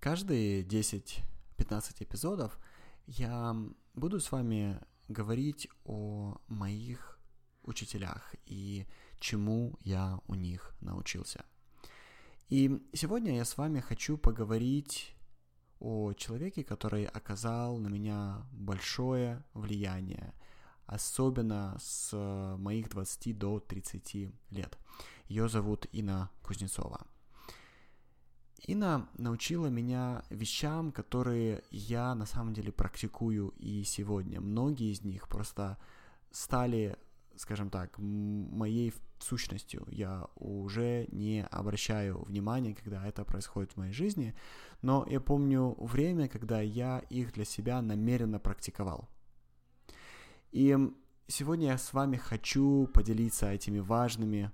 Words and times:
Каждые 0.00 0.62
10-15 0.62 1.22
эпизодов 1.98 2.58
я 3.06 3.54
буду 3.92 4.18
с 4.18 4.32
вами 4.32 4.80
говорить 5.08 5.68
о 5.84 6.38
моих 6.48 7.20
учителях 7.64 8.34
и 8.46 8.86
чему 9.18 9.78
я 9.82 10.18
у 10.26 10.34
них 10.34 10.74
научился. 10.80 11.44
И 12.48 12.82
сегодня 12.94 13.36
я 13.36 13.44
с 13.44 13.58
вами 13.58 13.80
хочу 13.80 14.16
поговорить 14.16 15.14
о 15.80 16.14
человеке, 16.14 16.64
который 16.64 17.04
оказал 17.04 17.76
на 17.76 17.88
меня 17.88 18.46
большое 18.52 19.44
влияние, 19.52 20.32
особенно 20.86 21.76
с 21.78 22.16
моих 22.56 22.88
20 22.88 23.36
до 23.36 23.60
30 23.60 24.32
лет. 24.48 24.78
Ее 25.28 25.50
зовут 25.50 25.86
Инна 25.92 26.30
Кузнецова. 26.42 27.06
Инна 28.66 29.08
научила 29.16 29.68
меня 29.68 30.22
вещам, 30.30 30.92
которые 30.92 31.62
я 31.70 32.14
на 32.14 32.26
самом 32.26 32.52
деле 32.52 32.72
практикую 32.72 33.54
и 33.58 33.82
сегодня. 33.84 34.40
Многие 34.40 34.92
из 34.92 35.02
них 35.02 35.28
просто 35.28 35.78
стали, 36.30 36.96
скажем 37.36 37.70
так, 37.70 37.98
моей 37.98 38.92
сущностью. 39.18 39.86
Я 39.90 40.28
уже 40.36 41.06
не 41.10 41.44
обращаю 41.46 42.22
внимания, 42.24 42.74
когда 42.74 43.06
это 43.06 43.24
происходит 43.24 43.72
в 43.72 43.76
моей 43.78 43.92
жизни, 43.92 44.34
но 44.82 45.06
я 45.08 45.20
помню 45.20 45.74
время, 45.78 46.28
когда 46.28 46.60
я 46.60 46.98
их 47.10 47.32
для 47.32 47.44
себя 47.44 47.80
намеренно 47.80 48.38
практиковал. 48.38 49.08
И 50.52 50.76
сегодня 51.28 51.68
я 51.68 51.78
с 51.78 51.92
вами 51.92 52.16
хочу 52.16 52.88
поделиться 52.92 53.50
этими 53.50 53.78
важными 53.78 54.50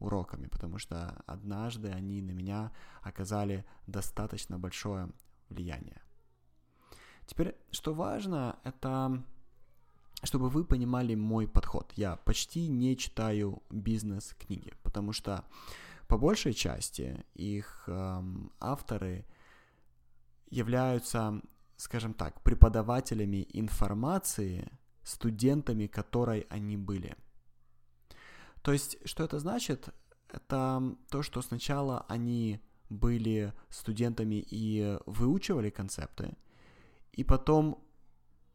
уроками, 0.00 0.48
потому 0.48 0.78
что 0.78 1.22
однажды 1.26 1.90
они 1.90 2.22
на 2.22 2.32
меня 2.32 2.72
оказали 3.02 3.64
достаточно 3.86 4.58
большое 4.58 5.08
влияние. 5.48 6.00
Теперь, 7.26 7.54
что 7.70 7.94
важно, 7.94 8.58
это 8.64 9.22
чтобы 10.22 10.50
вы 10.50 10.64
понимали 10.64 11.14
мой 11.14 11.48
подход. 11.48 11.92
Я 11.96 12.16
почти 12.16 12.68
не 12.68 12.94
читаю 12.96 13.62
бизнес-книги, 13.70 14.74
потому 14.82 15.12
что 15.12 15.44
по 16.08 16.18
большей 16.18 16.52
части 16.52 17.24
их 17.34 17.84
эм, 17.86 18.52
авторы 18.60 19.24
являются, 20.50 21.40
скажем 21.76 22.12
так, 22.12 22.42
преподавателями 22.42 23.46
информации, 23.52 24.70
студентами 25.02 25.86
которой 25.86 26.40
они 26.50 26.76
были– 26.76 27.16
то 28.62 28.72
есть, 28.72 28.98
что 29.04 29.24
это 29.24 29.38
значит? 29.38 29.88
Это 30.28 30.96
то, 31.10 31.22
что 31.22 31.42
сначала 31.42 32.04
они 32.08 32.60
были 32.88 33.52
студентами 33.68 34.44
и 34.50 34.98
выучивали 35.06 35.70
концепты, 35.70 36.36
и 37.12 37.24
потом 37.24 37.82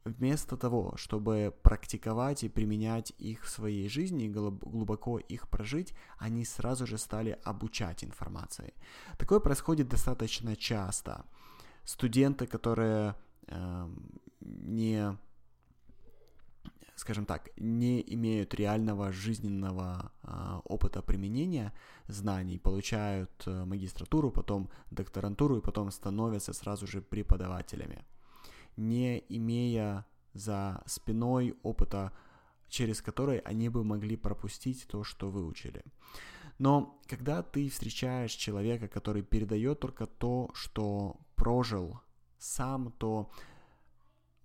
вместо 0.06 0.56
того, 0.56 0.94
чтобы 0.98 1.54
практиковать 1.64 2.44
и 2.44 2.50
применять 2.50 3.12
их 3.18 3.44
в 3.44 3.50
своей 3.50 3.90
жизни, 3.90 4.28
глубоко 4.28 5.18
их 5.18 5.50
прожить, 5.50 5.94
они 6.20 6.46
сразу 6.46 6.86
же 6.86 6.98
стали 6.98 7.40
обучать 7.44 8.04
информации. 8.04 8.74
Такое 9.18 9.40
происходит 9.40 9.90
достаточно 9.90 10.56
часто. 10.56 11.26
Студенты, 11.84 12.46
которые 12.46 13.16
э, 13.48 13.90
не 14.42 15.18
скажем 16.96 17.26
так, 17.26 17.50
не 17.58 18.02
имеют 18.14 18.54
реального 18.54 19.12
жизненного 19.12 20.12
э, 20.24 20.62
опыта 20.64 21.02
применения 21.02 21.74
знаний, 22.08 22.58
получают 22.58 23.32
э, 23.46 23.66
магистратуру, 23.66 24.32
потом 24.32 24.70
докторантуру 24.92 25.58
и 25.58 25.62
потом 25.62 25.92
становятся 25.92 26.54
сразу 26.54 26.88
же 26.88 27.02
преподавателями, 27.02 28.06
не 28.78 29.24
имея 29.30 30.06
за 30.34 30.82
спиной 30.86 31.56
опыта, 31.64 32.12
через 32.70 33.02
который 33.02 33.40
они 33.40 33.70
бы 33.70 33.84
могли 33.84 34.16
пропустить 34.16 34.88
то, 34.88 35.04
что 35.04 35.30
выучили. 35.30 35.84
Но 36.60 36.98
когда 37.08 37.44
ты 37.44 37.70
встречаешь 37.70 38.32
человека, 38.32 38.88
который 38.88 39.22
передает 39.22 39.80
только 39.80 40.06
то, 40.06 40.50
что 40.54 41.18
прожил 41.36 42.00
сам, 42.38 42.92
то 42.98 43.30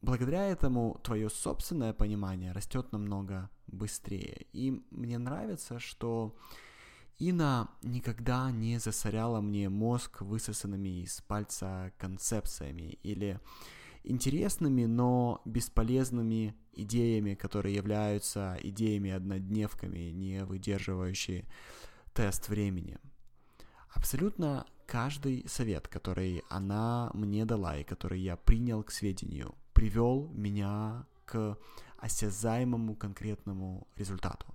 Благодаря 0.03 0.47
этому 0.47 0.99
твое 1.03 1.29
собственное 1.29 1.93
понимание 1.93 2.53
растет 2.53 2.91
намного 2.93 3.51
быстрее. 3.67 4.47
И 4.53 4.83
мне 4.91 5.19
нравится, 5.19 5.79
что 5.79 6.35
Ина 7.19 7.69
никогда 7.83 8.51
не 8.51 8.79
засоряла 8.79 9.43
мне 9.43 9.69
мозг 9.69 10.23
высосанными 10.23 11.03
из 11.03 11.21
пальца 11.21 11.93
концепциями 11.99 12.99
или 13.03 13.39
интересными, 14.03 14.87
но 14.87 15.43
бесполезными 15.45 16.55
идеями, 16.73 17.35
которые 17.35 17.75
являются 17.75 18.57
идеями-однодневками, 18.63 20.11
не 20.13 20.45
выдерживающие 20.47 21.45
тест 22.15 22.49
времени. 22.49 22.97
Абсолютно 23.91 24.65
каждый 24.87 25.47
совет, 25.47 25.89
который 25.89 26.43
она 26.49 27.11
мне 27.13 27.45
дала 27.45 27.77
и 27.77 27.85
который 27.85 28.21
я 28.21 28.37
принял 28.37 28.83
к 28.83 28.91
сведению, 28.91 29.55
привел 29.81 30.29
меня 30.35 31.07
к 31.25 31.57
осязаемому 31.97 32.95
конкретному 32.97 33.87
результату. 33.97 34.47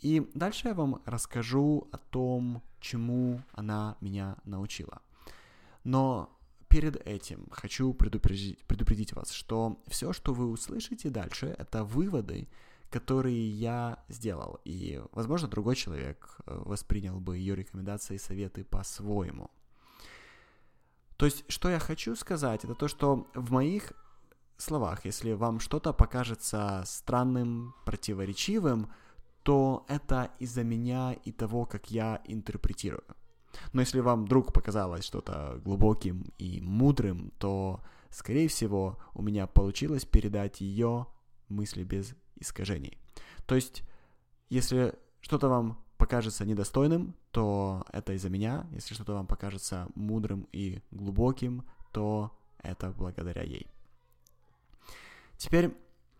И 0.00 0.30
дальше 0.34 0.68
я 0.68 0.74
вам 0.74 1.00
расскажу 1.06 1.88
о 1.90 1.96
том, 1.96 2.62
чему 2.80 3.40
она 3.52 3.96
меня 4.02 4.36
научила. 4.44 5.00
Но 5.82 6.28
перед 6.68 6.96
этим 7.06 7.48
хочу 7.50 7.94
предупредить, 7.94 8.58
предупредить 8.66 9.14
вас, 9.14 9.32
что 9.32 9.78
все, 9.86 10.12
что 10.12 10.34
вы 10.34 10.50
услышите 10.50 11.08
дальше, 11.08 11.54
это 11.58 11.84
выводы, 11.84 12.48
которые 12.90 13.48
я 13.48 14.04
сделал. 14.10 14.60
И, 14.66 15.02
возможно, 15.12 15.48
другой 15.48 15.76
человек 15.76 16.36
э, 16.46 16.62
воспринял 16.66 17.18
бы 17.18 17.38
ее 17.38 17.56
рекомендации 17.56 18.16
и 18.16 18.18
советы 18.18 18.62
по-своему. 18.62 19.50
То 21.16 21.26
есть, 21.26 21.44
что 21.48 21.68
я 21.68 21.78
хочу 21.78 22.16
сказать, 22.16 22.64
это 22.64 22.74
то, 22.74 22.88
что 22.88 23.28
в 23.34 23.52
моих 23.52 23.92
словах, 24.56 25.04
если 25.04 25.32
вам 25.32 25.60
что-то 25.60 25.92
покажется 25.92 26.82
странным, 26.86 27.74
противоречивым, 27.84 28.90
то 29.42 29.84
это 29.88 30.30
из-за 30.38 30.64
меня 30.64 31.12
и 31.12 31.30
того, 31.32 31.66
как 31.66 31.90
я 31.90 32.20
интерпретирую. 32.24 33.04
Но 33.72 33.80
если 33.80 34.00
вам 34.00 34.24
вдруг 34.24 34.52
показалось 34.52 35.04
что-то 35.04 35.60
глубоким 35.64 36.32
и 36.38 36.60
мудрым, 36.60 37.30
то, 37.38 37.80
скорее 38.10 38.48
всего, 38.48 38.98
у 39.14 39.22
меня 39.22 39.46
получилось 39.46 40.04
передать 40.04 40.60
ее 40.60 41.06
мысли 41.48 41.84
без 41.84 42.14
искажений. 42.36 42.98
То 43.46 43.54
есть, 43.54 43.82
если 44.48 44.94
что-то 45.20 45.48
вам 45.48 45.83
покажется 46.04 46.44
недостойным, 46.44 47.14
то 47.30 47.82
это 47.90 48.12
из-за 48.12 48.28
меня. 48.28 48.66
Если 48.72 48.92
что-то 48.92 49.14
вам 49.14 49.26
покажется 49.26 49.88
мудрым 49.94 50.46
и 50.52 50.82
глубоким, 50.90 51.64
то 51.92 52.30
это 52.58 52.90
благодаря 52.90 53.42
ей. 53.42 53.66
Теперь 55.38 55.74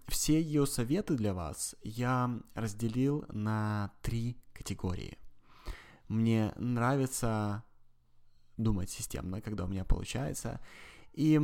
все 0.07 0.41
ее 0.41 0.67
советы 0.67 1.17
для 1.17 1.35
вас 1.35 1.77
я 1.83 2.31
разделил 2.55 3.27
на 3.29 3.93
три 4.01 4.39
категории. 4.55 5.19
Мне 6.09 6.55
нравится 6.57 7.63
думать 8.57 8.89
системно, 8.89 9.43
когда 9.43 9.65
у 9.65 9.69
меня 9.69 9.85
получается. 9.85 10.63
И 11.13 11.39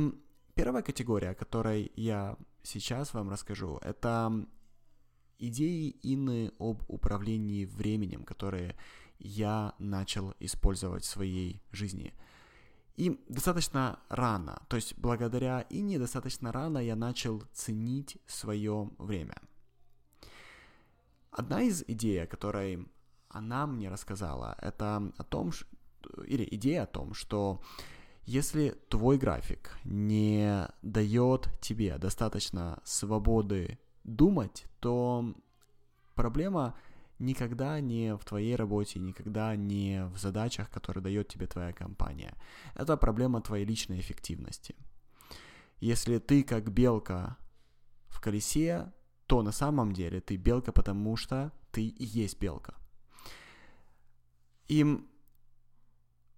первая 0.55 0.81
категория, 0.81 1.29
о 1.29 1.35
которой 1.35 1.91
я 1.95 2.37
сейчас 2.63 3.13
вам 3.13 3.29
расскажу, 3.29 3.77
это 3.83 4.47
идеи 5.41 5.95
Инны 6.03 6.51
об 6.59 6.83
управлении 6.87 7.65
временем, 7.65 8.23
которые 8.23 8.75
я 9.19 9.73
начал 9.79 10.33
использовать 10.39 11.03
в 11.03 11.09
своей 11.09 11.61
жизни. 11.71 12.13
И 12.95 13.19
достаточно 13.29 13.99
рано, 14.09 14.61
то 14.67 14.75
есть 14.75 14.97
благодаря 14.97 15.65
Инне 15.69 15.97
достаточно 15.97 16.51
рано 16.51 16.77
я 16.77 16.95
начал 16.95 17.43
ценить 17.53 18.17
свое 18.27 18.89
время. 18.97 19.35
Одна 21.31 21.61
из 21.61 21.83
идей, 21.87 22.23
о 22.23 22.27
которой 22.27 22.87
она 23.29 23.65
мне 23.65 23.89
рассказала, 23.89 24.57
это 24.61 25.11
о 25.17 25.23
том, 25.23 25.51
или 26.27 26.47
идея 26.51 26.83
о 26.83 26.87
том, 26.87 27.13
что 27.13 27.61
если 28.25 28.75
твой 28.89 29.17
график 29.17 29.71
не 29.83 30.67
дает 30.81 31.49
тебе 31.61 31.97
достаточно 31.97 32.81
свободы 32.83 33.79
думать, 34.03 34.65
то 34.79 35.33
проблема 36.15 36.75
никогда 37.19 37.79
не 37.79 38.15
в 38.15 38.25
твоей 38.25 38.55
работе, 38.55 38.99
никогда 38.99 39.55
не 39.55 40.05
в 40.05 40.17
задачах, 40.17 40.69
которые 40.69 41.03
дает 41.03 41.27
тебе 41.27 41.47
твоя 41.47 41.71
компания. 41.71 42.33
Это 42.73 42.97
проблема 42.97 43.41
твоей 43.41 43.65
личной 43.65 43.99
эффективности. 43.99 44.75
Если 45.79 46.19
ты 46.19 46.43
как 46.43 46.71
белка 46.71 47.37
в 48.07 48.19
колесе, 48.19 48.91
то 49.27 49.41
на 49.41 49.51
самом 49.51 49.93
деле 49.93 50.19
ты 50.19 50.35
белка, 50.35 50.71
потому 50.71 51.15
что 51.15 51.51
ты 51.71 51.85
и 51.87 52.03
есть 52.03 52.39
белка. 52.39 52.75
И 54.67 54.85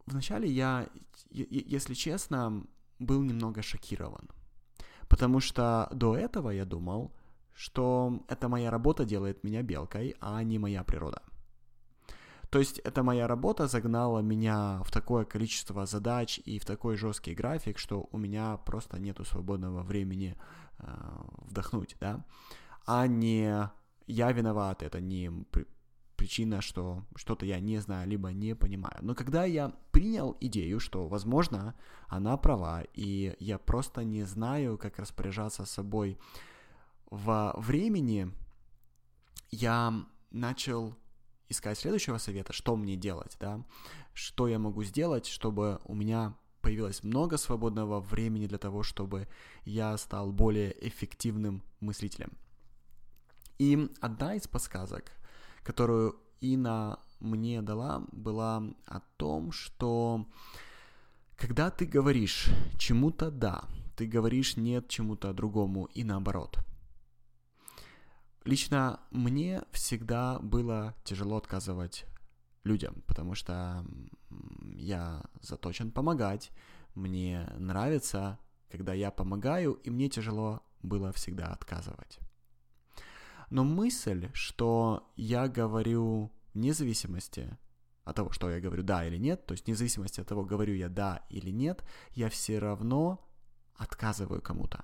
вначале 0.05 0.49
я, 0.49 0.89
если 1.29 1.93
честно, 1.93 2.65
был 2.99 3.21
немного 3.21 3.61
шокирован. 3.61 4.29
Потому 5.07 5.39
что 5.39 5.87
до 5.91 6.15
этого 6.15 6.49
я 6.49 6.65
думал, 6.65 7.13
что 7.53 8.23
это 8.27 8.49
моя 8.49 8.71
работа 8.71 9.05
делает 9.05 9.43
меня 9.43 9.61
белкой, 9.61 10.15
а 10.19 10.43
не 10.43 10.59
моя 10.59 10.83
природа. 10.83 11.21
То 12.49 12.59
есть 12.59 12.77
эта 12.79 13.01
моя 13.01 13.27
работа 13.27 13.67
загнала 13.67 14.19
меня 14.19 14.81
в 14.83 14.91
такое 14.91 15.25
количество 15.25 15.85
задач 15.87 16.39
и 16.45 16.59
в 16.59 16.65
такой 16.65 16.97
жесткий 16.97 17.33
график, 17.33 17.79
что 17.79 18.07
у 18.11 18.17
меня 18.17 18.57
просто 18.57 18.99
нету 18.99 19.25
свободного 19.25 19.81
времени 19.81 20.35
э, 20.77 20.83
вдохнуть, 21.47 21.95
да, 21.99 22.23
а 22.85 23.07
не 23.07 23.69
я 24.05 24.31
виноват, 24.31 24.83
это 24.83 25.01
не 25.01 25.31
причина, 26.15 26.61
что 26.61 27.03
что-то 27.15 27.45
я 27.45 27.59
не 27.59 27.79
знаю, 27.79 28.07
либо 28.07 28.31
не 28.31 28.55
понимаю. 28.55 28.97
Но 29.01 29.15
когда 29.15 29.45
я 29.45 29.73
принял 29.91 30.37
идею, 30.39 30.79
что, 30.79 31.07
возможно, 31.07 31.73
она 32.07 32.37
права, 32.37 32.83
и 32.93 33.35
я 33.39 33.57
просто 33.57 34.03
не 34.03 34.23
знаю, 34.23 34.77
как 34.77 34.99
распоряжаться 34.99 35.65
собой 35.65 36.17
в 37.13 37.53
времени, 37.57 38.31
я 39.51 39.93
начал 40.31 40.95
искать 41.47 41.77
следующего 41.77 42.17
совета, 42.17 42.53
что 42.53 42.75
мне 42.75 42.95
делать, 42.95 43.37
да, 43.39 43.63
что 44.13 44.47
я 44.47 44.57
могу 44.57 44.83
сделать, 44.83 45.27
чтобы 45.27 45.79
у 45.85 45.93
меня 45.93 46.33
появилось 46.61 47.03
много 47.03 47.37
свободного 47.37 47.99
времени 47.99 48.47
для 48.47 48.57
того, 48.57 48.81
чтобы 48.81 49.27
я 49.63 49.95
стал 49.97 50.31
более 50.31 50.75
эффективным 50.87 51.61
мыслителем. 51.81 52.31
И 53.59 53.91
одна 54.01 54.33
из 54.33 54.47
подсказок, 54.47 55.11
которую 55.63 56.15
Ина 56.41 56.97
мне 57.19 57.61
дала, 57.61 58.07
была 58.11 58.63
о 58.87 59.01
том, 59.17 59.51
что 59.51 60.25
когда 61.37 61.69
ты 61.69 61.85
говоришь 61.85 62.49
чему-то 62.79 63.29
«да», 63.29 63.65
ты 63.95 64.07
говоришь 64.07 64.57
«нет» 64.57 64.89
чему-то 64.89 65.31
другому 65.31 65.85
и 65.93 66.03
наоборот. 66.03 66.57
Лично 68.45 68.99
мне 69.11 69.63
всегда 69.71 70.39
было 70.39 70.95
тяжело 71.03 71.37
отказывать 71.37 72.05
людям, 72.63 73.03
потому 73.07 73.35
что 73.35 73.85
я 74.75 75.23
заточен 75.41 75.91
помогать, 75.91 76.51
мне 76.93 77.49
нравится, 77.57 78.39
когда 78.69 78.93
я 78.93 79.11
помогаю, 79.11 79.73
и 79.73 79.89
мне 79.89 80.09
тяжело 80.09 80.61
было 80.81 81.11
всегда 81.13 81.47
отказывать. 81.47 82.19
Но 83.49 83.63
мысль, 83.63 84.29
что 84.33 85.11
я 85.15 85.47
говорю 85.47 86.31
вне 86.53 86.73
зависимости 86.73 87.57
от 88.03 88.15
того, 88.15 88.31
что 88.31 88.49
я 88.49 88.59
говорю 88.59 88.83
да 88.83 89.05
или 89.05 89.17
нет, 89.17 89.45
то 89.45 89.53
есть 89.53 89.65
вне 89.65 89.75
зависимости 89.75 90.19
от 90.19 90.27
того, 90.27 90.43
говорю 90.43 90.73
я 90.73 90.89
да 90.89 91.25
или 91.29 91.49
нет, 91.49 91.83
я 92.11 92.29
все 92.29 92.59
равно 92.59 93.25
отказываю 93.75 94.41
кому-то. 94.41 94.83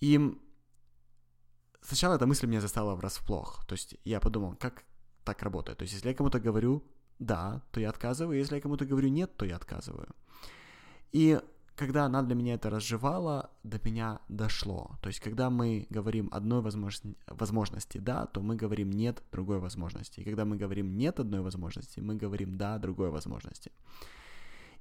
И 0.00 0.38
сначала 1.84 2.16
эта 2.16 2.26
мысль 2.26 2.46
меня 2.46 2.60
застала 2.60 2.94
врасплох. 2.94 3.64
То 3.66 3.74
есть 3.74 3.96
я 4.04 4.20
подумал, 4.20 4.56
как 4.56 4.84
так 5.24 5.42
работает. 5.42 5.78
То 5.78 5.82
есть 5.82 5.94
если 5.94 6.08
я 6.08 6.14
кому-то 6.14 6.40
говорю 6.40 6.82
да, 7.18 7.62
то 7.70 7.80
я 7.80 7.90
отказываю, 7.90 8.38
если 8.38 8.56
я 8.56 8.60
кому-то 8.60 8.84
говорю 8.84 9.08
нет, 9.08 9.36
то 9.36 9.46
я 9.46 9.56
отказываю. 9.56 10.08
И 11.12 11.40
когда 11.76 12.04
она 12.04 12.22
для 12.22 12.34
меня 12.34 12.54
это 12.54 12.70
разжевала, 12.70 13.50
до 13.64 13.78
меня 13.84 14.20
дошло. 14.28 14.98
То 15.02 15.08
есть, 15.08 15.20
когда 15.20 15.50
мы 15.50 15.86
говорим 15.90 16.28
одной 16.32 16.60
возможности, 16.60 17.16
возможности 17.26 17.98
да, 17.98 18.26
то 18.26 18.40
мы 18.40 18.56
говорим 18.56 18.90
нет 18.90 19.22
другой 19.32 19.58
возможности. 19.58 20.20
И 20.20 20.24
когда 20.24 20.44
мы 20.44 20.56
говорим 20.56 20.96
нет 20.96 21.20
одной 21.20 21.40
возможности, 21.40 22.00
мы 22.00 22.16
говорим 22.16 22.56
да 22.56 22.78
другой 22.78 23.10
возможности. 23.10 23.72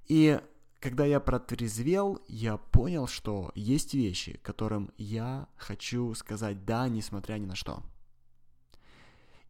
И 0.07 0.39
когда 0.83 1.05
я 1.05 1.21
протрезвел, 1.21 2.19
я 2.27 2.57
понял, 2.57 3.07
что 3.07 3.53
есть 3.55 3.93
вещи, 3.93 4.37
которым 4.43 4.91
я 4.97 5.47
хочу 5.55 6.13
сказать 6.13 6.65
да, 6.65 6.89
несмотря 6.89 7.35
ни 7.35 7.45
на 7.45 7.55
что. 7.55 7.81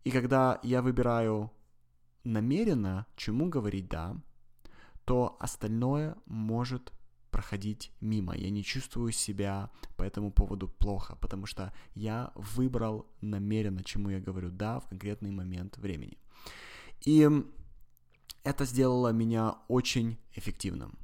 И 0.03 0.11
когда 0.11 0.59
я 0.61 0.83
выбираю 0.83 1.51
намеренно, 2.23 3.07
чему 3.15 3.49
говорить 3.49 3.89
да, 3.89 4.15
то 5.05 5.35
остальное 5.39 6.15
может 6.27 6.91
проходить 7.31 7.91
мимо. 7.99 8.35
Я 8.35 8.51
не 8.51 8.63
чувствую 8.63 9.11
себя 9.11 9.71
по 9.97 10.03
этому 10.03 10.31
поводу 10.31 10.67
плохо, 10.67 11.15
потому 11.15 11.47
что 11.47 11.73
я 11.95 12.31
выбрал 12.35 13.07
намеренно, 13.21 13.83
чему 13.83 14.11
я 14.11 14.19
говорю 14.19 14.51
«да» 14.51 14.79
в 14.79 14.87
конкретный 14.87 15.31
момент 15.31 15.79
времени. 15.79 16.19
И 17.01 17.27
это 18.43 18.65
сделало 18.65 19.11
меня 19.11 19.55
очень 19.67 20.19
эффективным. 20.35 20.99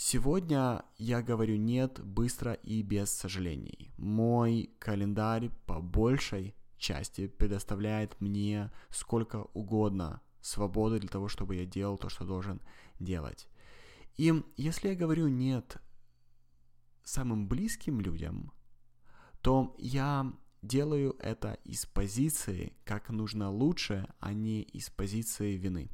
Сегодня 0.00 0.84
я 0.96 1.22
говорю 1.22 1.56
«нет» 1.56 1.98
быстро 1.98 2.52
и 2.52 2.82
без 2.82 3.10
сожалений. 3.10 3.90
Мой 3.96 4.70
календарь 4.78 5.50
по 5.66 5.80
большей 5.80 6.54
части 6.76 7.26
предоставляет 7.26 8.20
мне 8.20 8.70
сколько 8.90 9.48
угодно 9.54 10.20
свободы 10.40 11.00
для 11.00 11.08
того, 11.08 11.26
чтобы 11.26 11.56
я 11.56 11.64
делал 11.64 11.98
то, 11.98 12.08
что 12.08 12.24
должен 12.24 12.62
делать. 13.00 13.48
И 14.16 14.32
если 14.56 14.90
я 14.90 14.94
говорю 14.94 15.26
«нет» 15.26 15.78
самым 17.02 17.48
близким 17.48 18.00
людям, 18.00 18.52
то 19.42 19.74
я 19.78 20.32
делаю 20.62 21.16
это 21.18 21.54
из 21.64 21.86
позиции 21.86 22.72
«как 22.84 23.10
нужно 23.10 23.50
лучше», 23.50 24.06
а 24.20 24.32
не 24.32 24.62
из 24.62 24.90
позиции 24.90 25.56
вины. 25.56 25.90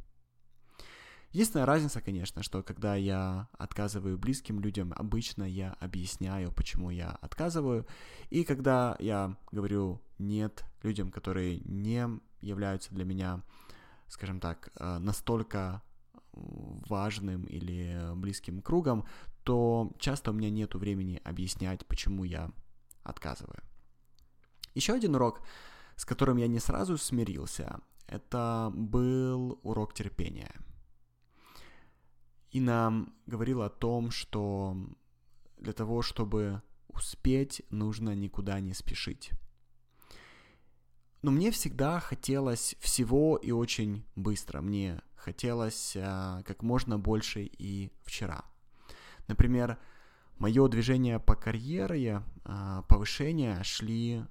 Единственная 1.34 1.66
разница, 1.66 2.00
конечно, 2.00 2.44
что 2.44 2.62
когда 2.62 2.94
я 2.94 3.48
отказываю 3.58 4.16
близким 4.16 4.60
людям, 4.60 4.94
обычно 4.94 5.42
я 5.42 5.72
объясняю, 5.80 6.52
почему 6.52 6.90
я 6.90 7.10
отказываю. 7.10 7.88
И 8.30 8.44
когда 8.44 8.94
я 9.00 9.36
говорю 9.50 10.00
«нет» 10.18 10.64
людям, 10.84 11.10
которые 11.10 11.58
не 11.64 12.08
являются 12.40 12.94
для 12.94 13.04
меня, 13.04 13.42
скажем 14.06 14.38
так, 14.38 14.70
э, 14.76 14.98
настолько 14.98 15.82
важным 16.32 17.42
или 17.46 18.14
близким 18.14 18.62
кругом, 18.62 19.04
то 19.42 19.92
часто 19.98 20.30
у 20.30 20.34
меня 20.34 20.50
нет 20.50 20.76
времени 20.76 21.20
объяснять, 21.24 21.84
почему 21.84 22.22
я 22.22 22.52
отказываю. 23.02 23.58
Еще 24.76 24.92
один 24.92 25.16
урок, 25.16 25.40
с 25.96 26.04
которым 26.04 26.36
я 26.36 26.46
не 26.46 26.60
сразу 26.60 26.96
смирился, 26.96 27.80
это 28.06 28.70
был 28.72 29.58
урок 29.64 29.94
терпения. 29.94 30.54
И 32.54 32.60
нам 32.60 33.12
говорила 33.26 33.66
о 33.66 33.68
том, 33.68 34.12
что 34.12 34.76
для 35.58 35.72
того, 35.72 36.02
чтобы 36.02 36.62
успеть, 36.86 37.62
нужно 37.70 38.14
никуда 38.14 38.60
не 38.60 38.74
спешить. 38.74 39.32
Но 41.22 41.32
мне 41.32 41.50
всегда 41.50 41.98
хотелось 41.98 42.76
всего 42.78 43.36
и 43.38 43.50
очень 43.50 44.04
быстро. 44.14 44.60
Мне 44.60 45.02
хотелось 45.16 45.96
а, 45.96 46.44
как 46.44 46.62
можно 46.62 46.96
больше 46.96 47.42
и 47.42 47.90
вчера. 48.04 48.44
Например, 49.26 49.76
мое 50.38 50.68
движение 50.68 51.18
по 51.18 51.34
карьере, 51.34 52.22
а, 52.44 52.82
повышения 52.82 53.60
шли 53.64 54.24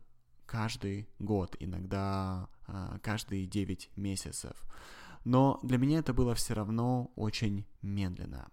каждый 0.46 1.10
год, 1.20 1.58
иногда 1.60 2.48
а, 2.68 3.00
каждые 3.00 3.48
9 3.48 3.90
месяцев. 3.98 4.56
Но 5.24 5.60
для 5.64 5.78
меня 5.78 6.00
это 6.00 6.14
было 6.14 6.36
все 6.36 6.54
равно 6.54 7.12
очень 7.16 7.66
медленно. 7.82 8.50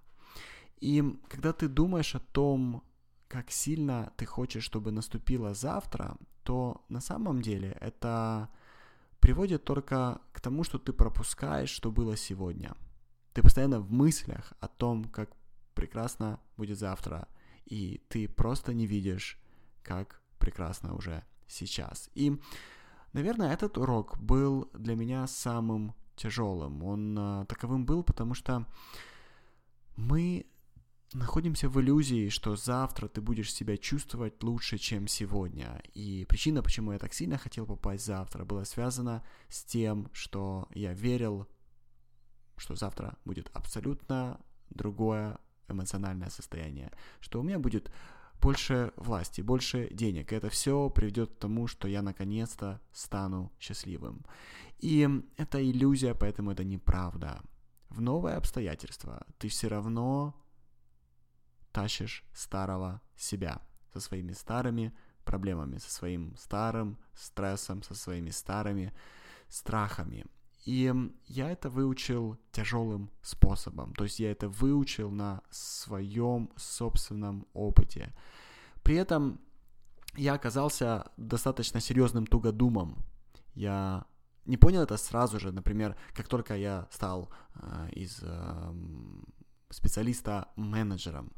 И 0.81 1.03
когда 1.29 1.53
ты 1.53 1.69
думаешь 1.69 2.15
о 2.15 2.21
том, 2.21 2.83
как 3.29 3.51
сильно 3.51 4.13
ты 4.17 4.25
хочешь, 4.27 4.65
чтобы 4.65 4.91
наступило 4.93 5.55
завтра, 5.55 6.17
то 6.43 6.85
на 6.89 7.01
самом 7.01 7.43
деле 7.43 7.77
это 7.81 8.49
приводит 9.21 9.65
только 9.65 10.21
к 10.33 10.41
тому, 10.41 10.65
что 10.65 10.79
ты 10.79 10.93
пропускаешь, 10.93 11.71
что 11.71 11.91
было 11.91 12.17
сегодня. 12.17 12.75
Ты 13.35 13.43
постоянно 13.43 13.81
в 13.81 13.93
мыслях 13.93 14.53
о 14.61 14.69
том, 14.69 15.05
как 15.05 15.31
прекрасно 15.75 16.41
будет 16.57 16.79
завтра, 16.79 17.29
и 17.67 18.03
ты 18.09 18.29
просто 18.29 18.75
не 18.75 18.87
видишь, 18.87 19.39
как 19.83 20.23
прекрасно 20.39 20.95
уже 20.95 21.25
сейчас. 21.47 22.11
И, 22.15 22.41
наверное, 23.13 23.53
этот 23.53 23.79
урок 23.79 24.19
был 24.19 24.71
для 24.75 24.97
меня 24.97 25.27
самым 25.27 25.95
тяжелым. 26.21 26.83
Он 26.85 27.19
э, 27.19 27.45
таковым 27.47 27.87
был, 27.87 28.03
потому 28.03 28.35
что 28.35 28.67
мы 29.97 30.47
находимся 31.13 31.69
в 31.69 31.81
иллюзии, 31.81 32.29
что 32.29 32.57
завтра 32.57 33.09
ты 33.09 33.21
будешь 33.21 33.53
себя 33.53 33.77
чувствовать 33.77 34.43
лучше, 34.43 34.79
чем 34.79 35.09
сегодня. 35.09 35.83
И 35.95 36.27
причина, 36.29 36.63
почему 36.63 36.93
я 36.93 36.99
так 36.99 37.15
сильно 37.15 37.39
хотел 37.39 37.67
попасть 37.67 38.05
завтра, 38.05 38.45
была 38.45 38.65
связана 38.65 39.23
с 39.49 39.65
тем, 39.65 40.09
что 40.13 40.69
я 40.75 40.93
верил, 40.93 41.47
что 42.57 42.77
завтра 42.77 43.17
будет 43.25 43.51
абсолютно 43.55 44.41
другое 44.71 45.39
эмоциональное 45.69 46.31
состояние, 46.31 46.93
что 47.21 47.41
у 47.41 47.43
меня 47.43 47.59
будет 47.59 47.91
больше 48.41 48.93
власти, 48.97 49.43
больше 49.43 49.89
денег. 49.91 50.33
Это 50.33 50.49
все 50.49 50.91
приведет 50.91 51.31
к 51.31 51.39
тому, 51.39 51.67
что 51.67 51.89
я 51.89 52.03
наконец-то 52.03 52.81
стану 52.93 53.53
счастливым. 53.59 54.25
И 54.79 55.09
это 55.37 55.63
иллюзия, 55.63 56.15
поэтому 56.15 56.51
это 56.51 56.65
неправда. 56.65 57.41
в 57.91 58.01
новое 58.01 58.37
обстоятельство 58.37 59.27
ты 59.39 59.49
все 59.49 59.69
равно 59.69 60.35
тащишь 61.73 62.25
старого 62.33 63.01
себя 63.17 63.61
со 63.93 64.01
своими 64.01 64.33
старыми 64.33 64.93
проблемами, 65.25 65.79
со 65.79 65.91
своим 65.91 66.35
старым 66.37 66.99
стрессом, 67.15 67.83
со 67.83 67.95
своими 67.95 68.31
старыми 68.31 68.93
страхами. 69.49 70.25
И 70.65 70.93
я 71.27 71.51
это 71.51 71.71
выучил 71.71 72.37
тяжелым 72.53 73.11
способом, 73.23 73.95
то 73.95 74.05
есть 74.05 74.21
я 74.21 74.31
это 74.31 74.49
выучил 74.49 75.11
на 75.11 75.43
своем 75.51 76.51
собственном 76.57 77.47
опыте. 77.55 78.15
При 78.83 78.97
этом 78.97 79.41
я 80.17 80.35
оказался 80.35 81.11
достаточно 81.17 81.81
серьезным 81.81 82.27
тугодумом. 82.27 82.99
Я 83.55 84.05
не 84.45 84.57
понял 84.57 84.83
это 84.83 84.97
сразу 84.97 85.41
же, 85.41 85.53
например, 85.53 85.97
как 86.15 86.29
только 86.29 86.57
я 86.57 86.89
стал 86.91 87.31
э, 87.55 87.89
из 87.93 88.21
э, 88.23 88.75
специалиста 89.71 90.49
менеджером 90.57 91.33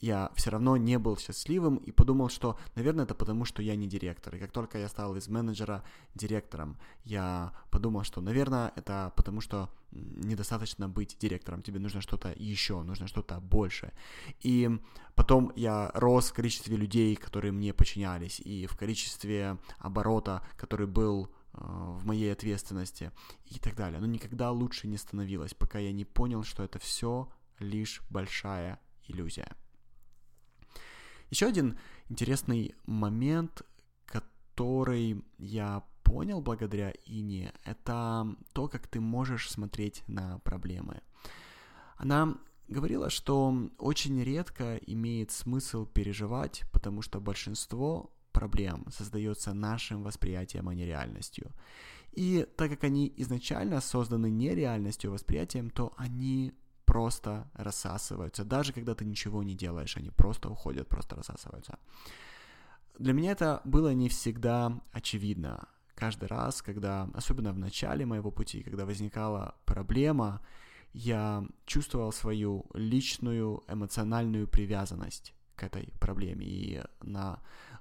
я 0.00 0.30
все 0.34 0.50
равно 0.50 0.76
не 0.76 0.98
был 0.98 1.16
счастливым 1.16 1.76
и 1.76 1.92
подумал, 1.92 2.28
что, 2.28 2.58
наверное, 2.76 3.04
это 3.04 3.14
потому, 3.14 3.44
что 3.44 3.62
я 3.62 3.76
не 3.76 3.86
директор. 3.86 4.34
И 4.34 4.38
как 4.38 4.52
только 4.52 4.78
я 4.78 4.88
стал 4.88 5.16
из 5.16 5.28
менеджера 5.28 5.82
директором, 6.14 6.76
я 7.04 7.52
подумал, 7.70 8.04
что, 8.04 8.20
наверное, 8.20 8.72
это 8.76 9.12
потому, 9.16 9.40
что 9.40 9.70
недостаточно 9.90 10.88
быть 10.88 11.16
директором, 11.18 11.62
тебе 11.62 11.80
нужно 11.80 12.00
что-то 12.00 12.32
еще, 12.36 12.82
нужно 12.82 13.06
что-то 13.06 13.40
больше. 13.40 13.92
И 14.40 14.70
потом 15.14 15.52
я 15.56 15.90
рос 15.94 16.30
в 16.30 16.34
количестве 16.34 16.76
людей, 16.76 17.16
которые 17.16 17.52
мне 17.52 17.72
подчинялись, 17.72 18.40
и 18.40 18.66
в 18.66 18.76
количестве 18.76 19.58
оборота, 19.78 20.42
который 20.56 20.86
был 20.86 21.26
э, 21.26 21.58
в 21.60 22.06
моей 22.06 22.32
ответственности 22.32 23.10
и 23.46 23.58
так 23.58 23.74
далее. 23.74 24.00
Но 24.00 24.06
никогда 24.06 24.50
лучше 24.50 24.86
не 24.88 24.98
становилось, 24.98 25.54
пока 25.54 25.78
я 25.78 25.92
не 25.92 26.04
понял, 26.04 26.44
что 26.44 26.62
это 26.62 26.78
все 26.78 27.28
лишь 27.58 28.02
большая 28.10 28.78
иллюзия. 29.08 29.56
Еще 31.30 31.46
один 31.46 31.78
интересный 32.08 32.74
момент, 32.86 33.62
который 34.06 35.24
я 35.38 35.84
понял 36.02 36.40
благодаря 36.40 36.92
Ине, 37.04 37.52
это 37.64 38.26
то, 38.52 38.68
как 38.68 38.86
ты 38.86 39.00
можешь 39.00 39.50
смотреть 39.50 40.02
на 40.06 40.38
проблемы. 40.38 41.02
Она 41.96 42.38
говорила, 42.68 43.10
что 43.10 43.70
очень 43.78 44.22
редко 44.22 44.76
имеет 44.86 45.30
смысл 45.30 45.84
переживать, 45.86 46.62
потому 46.72 47.02
что 47.02 47.20
большинство 47.20 48.10
проблем 48.32 48.86
создается 48.90 49.52
нашим 49.52 50.02
восприятием, 50.02 50.68
а 50.68 50.74
не 50.74 50.86
реальностью. 50.86 51.50
И 52.12 52.46
так 52.56 52.70
как 52.70 52.84
они 52.84 53.12
изначально 53.16 53.80
созданы 53.80 54.30
не 54.30 54.54
реальностью, 54.54 55.10
а 55.10 55.12
восприятием, 55.12 55.70
то 55.70 55.92
они 55.96 56.54
просто 56.88 57.46
рассасываются. 57.54 58.44
Даже 58.44 58.72
когда 58.72 58.94
ты 58.94 59.04
ничего 59.04 59.42
не 59.42 59.54
делаешь, 59.54 59.98
они 59.98 60.10
просто 60.10 60.48
уходят, 60.48 60.88
просто 60.88 61.16
рассасываются. 61.16 61.78
Для 62.98 63.12
меня 63.12 63.32
это 63.32 63.60
было 63.64 63.94
не 63.94 64.08
всегда 64.08 64.72
очевидно. 64.92 65.68
Каждый 65.94 66.28
раз, 66.28 66.62
когда, 66.62 67.08
особенно 67.14 67.52
в 67.52 67.58
начале 67.58 68.06
моего 68.06 68.30
пути, 68.30 68.62
когда 68.62 68.86
возникала 68.86 69.54
проблема, 69.64 70.40
я 70.94 71.44
чувствовал 71.66 72.12
свою 72.12 72.64
личную 72.74 73.62
эмоциональную 73.68 74.48
привязанность 74.48 75.34
к 75.56 75.64
этой 75.64 75.92
проблеме. 76.00 76.46
И 76.46 76.82
на 77.02 77.38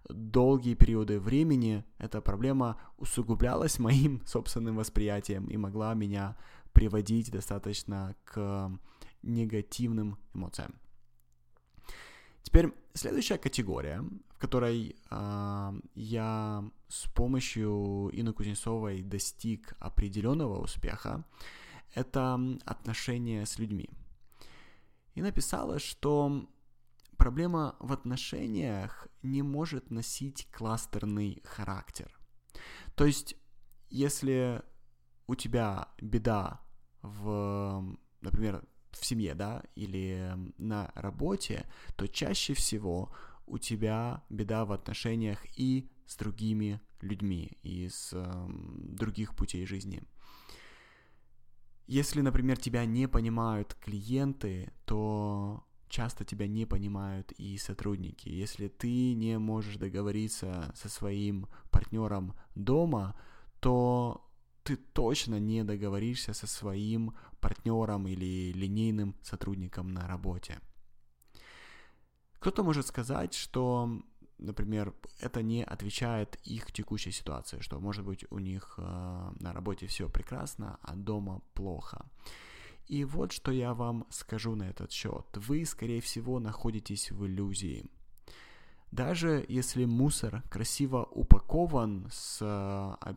долгие 0.09 0.75
периоды 0.75 1.19
времени 1.19 1.83
эта 1.97 2.19
проблема 2.21 2.75
усугублялась 2.97 3.79
моим 3.79 4.21
собственным 4.25 4.75
восприятием 4.75 5.45
и 5.45 5.57
могла 5.57 5.93
меня 5.93 6.35
приводить 6.73 7.31
достаточно 7.31 8.15
к 8.25 8.69
негативным 9.27 10.17
эмоциям. 10.34 10.75
Теперь 12.41 12.74
следующая 12.93 13.38
категория, 13.38 14.03
в 14.29 14.38
которой 14.39 14.96
э, 15.10 15.72
я 15.96 16.63
с 16.88 17.07
помощью 17.10 18.10
Инны 18.13 18.34
Кузнецовой 18.34 19.03
достиг 19.03 19.74
определенного 19.79 20.62
успеха, 20.62 21.25
это 21.93 22.39
отношения 22.65 23.46
с 23.46 23.60
людьми. 23.60 23.89
И 25.15 25.22
написала, 25.22 25.79
что 25.79 26.48
проблема 27.17 27.75
в 27.79 27.91
отношениях 27.91 29.07
не 29.24 29.41
может 29.41 29.91
носить 29.91 30.48
кластерный 30.51 31.41
характер. 31.43 32.17
То 32.96 33.05
есть, 33.05 33.36
если 33.89 34.62
у 35.27 35.36
тебя 35.36 35.89
беда 36.00 36.62
в, 37.01 37.98
например, 38.22 38.63
в 38.97 39.05
семье, 39.05 39.33
да, 39.35 39.63
или 39.75 40.33
на 40.57 40.91
работе, 40.95 41.65
то 41.95 42.07
чаще 42.07 42.53
всего 42.53 43.11
у 43.45 43.57
тебя 43.57 44.23
беда 44.29 44.65
в 44.65 44.71
отношениях 44.71 45.39
и 45.57 45.89
с 46.05 46.15
другими 46.15 46.81
людьми, 47.01 47.57
и 47.63 47.87
с 47.89 48.11
э, 48.13 48.45
других 48.49 49.35
путей 49.35 49.65
жизни. 49.65 50.03
Если, 51.87 52.21
например, 52.21 52.57
тебя 52.57 52.85
не 52.85 53.07
понимают 53.07 53.73
клиенты, 53.75 54.71
то 54.85 55.63
часто 55.87 56.25
тебя 56.25 56.47
не 56.47 56.65
понимают 56.65 57.31
и 57.37 57.57
сотрудники. 57.57 58.27
Если 58.27 58.67
ты 58.67 59.13
не 59.13 59.37
можешь 59.37 59.77
договориться 59.77 60.71
со 60.75 60.89
своим 60.89 61.47
партнером 61.71 62.33
дома, 62.55 63.17
то 63.61 64.26
ты 64.67 64.75
точно 64.75 65.39
не 65.39 65.63
договоришься 65.63 66.33
со 66.33 66.45
своим 66.45 67.13
партнером 67.39 68.05
или 68.05 68.51
линейным 68.51 69.15
сотрудником 69.24 69.93
на 69.93 70.07
работе. 70.07 70.59
Кто-то 72.39 72.63
может 72.63 72.86
сказать, 72.86 73.33
что, 73.33 73.89
например, 74.38 74.93
это 75.21 75.41
не 75.41 75.63
отвечает 75.63 76.36
их 76.43 76.74
текущей 76.74 77.12
ситуации, 77.12 77.62
что, 77.62 77.79
может 77.79 78.03
быть, 78.03 78.25
у 78.29 78.39
них 78.39 78.74
э, 78.77 79.31
на 79.39 79.53
работе 79.53 79.88
все 79.88 80.09
прекрасно, 80.09 80.77
а 80.81 80.95
дома 80.95 81.41
плохо. 81.53 82.05
И 82.89 83.05
вот 83.05 83.31
что 83.31 83.53
я 83.53 83.74
вам 83.74 84.05
скажу 84.09 84.55
на 84.55 84.63
этот 84.63 84.91
счет. 84.91 85.25
Вы, 85.36 85.65
скорее 85.65 86.01
всего, 86.01 86.39
находитесь 86.39 87.12
в 87.12 87.25
иллюзии. 87.25 87.86
Даже 88.91 89.45
если 89.47 89.86
мусор 89.86 90.43
красиво 90.50 91.05
упакован 91.05 92.09
с 92.12 92.39
э, 92.41 93.15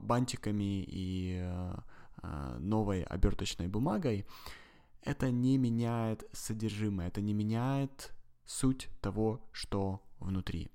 бантиками 0.00 0.84
и 0.86 1.40
э, 1.42 2.56
новой 2.58 3.02
оберточной 3.02 3.68
бумагой, 3.68 4.26
это 5.02 5.30
не 5.30 5.58
меняет 5.58 6.24
содержимое, 6.32 7.08
это 7.08 7.20
не 7.20 7.34
меняет 7.34 8.12
суть 8.44 8.88
того, 9.00 9.40
что 9.52 10.02
внутри. 10.18 10.70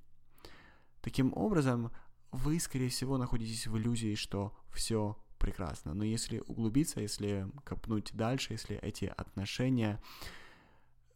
Таким 1.01 1.33
образом, 1.35 1.91
вы, 2.31 2.59
скорее 2.59 2.89
всего, 2.89 3.17
находитесь 3.17 3.67
в 3.67 3.77
иллюзии, 3.77 4.15
что 4.15 4.53
все 4.73 5.17
прекрасно. 5.37 5.93
Но 5.93 6.03
если 6.03 6.43
углубиться, 6.47 6.99
если 6.99 7.47
копнуть 7.63 8.11
дальше, 8.13 8.53
если 8.53 8.77
эти 8.77 9.05
отношения, 9.05 10.01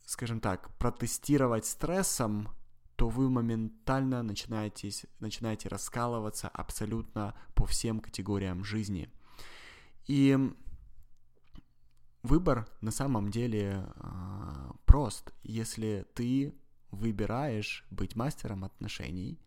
скажем 0.05 0.39
так, 0.39 0.73
протестировать 0.77 1.65
стрессом, 1.65 2.49
то 3.01 3.09
вы 3.09 3.31
моментально 3.31 4.21
начинаете, 4.21 4.91
начинаете 5.19 5.69
раскалываться 5.69 6.47
абсолютно 6.47 7.33
по 7.55 7.65
всем 7.65 7.99
категориям 7.99 8.63
жизни. 8.63 9.09
И 10.05 10.37
выбор 12.21 12.67
на 12.79 12.91
самом 12.91 13.31
деле 13.31 13.87
э, 13.95 14.71
прост. 14.85 15.33
Если 15.41 16.05
ты 16.13 16.53
выбираешь 16.91 17.87
быть 17.89 18.15
мастером 18.15 18.65
отношений, 18.65 19.39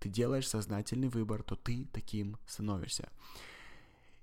ты 0.00 0.08
делаешь 0.08 0.48
сознательный 0.48 1.08
выбор, 1.08 1.42
то 1.42 1.54
ты 1.54 1.86
таким 1.92 2.38
становишься. 2.46 3.10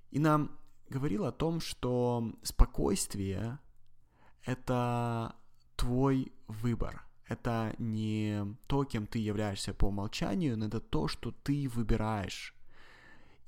И 0.09 0.17
нам 0.17 0.57
говорил 0.89 1.25
о 1.25 1.31
том, 1.31 1.59
что 1.59 2.33
спокойствие— 2.41 3.59
это 4.45 5.35
твой 5.75 6.33
выбор— 6.47 7.05
это 7.29 7.75
не 7.77 8.55
то, 8.67 8.83
кем 8.83 9.05
ты 9.05 9.19
являешься 9.19 9.73
по 9.73 9.85
умолчанию, 9.85 10.57
но 10.57 10.65
это 10.65 10.79
то, 10.79 11.07
что 11.07 11.31
ты 11.31 11.69
выбираешь. 11.69 12.55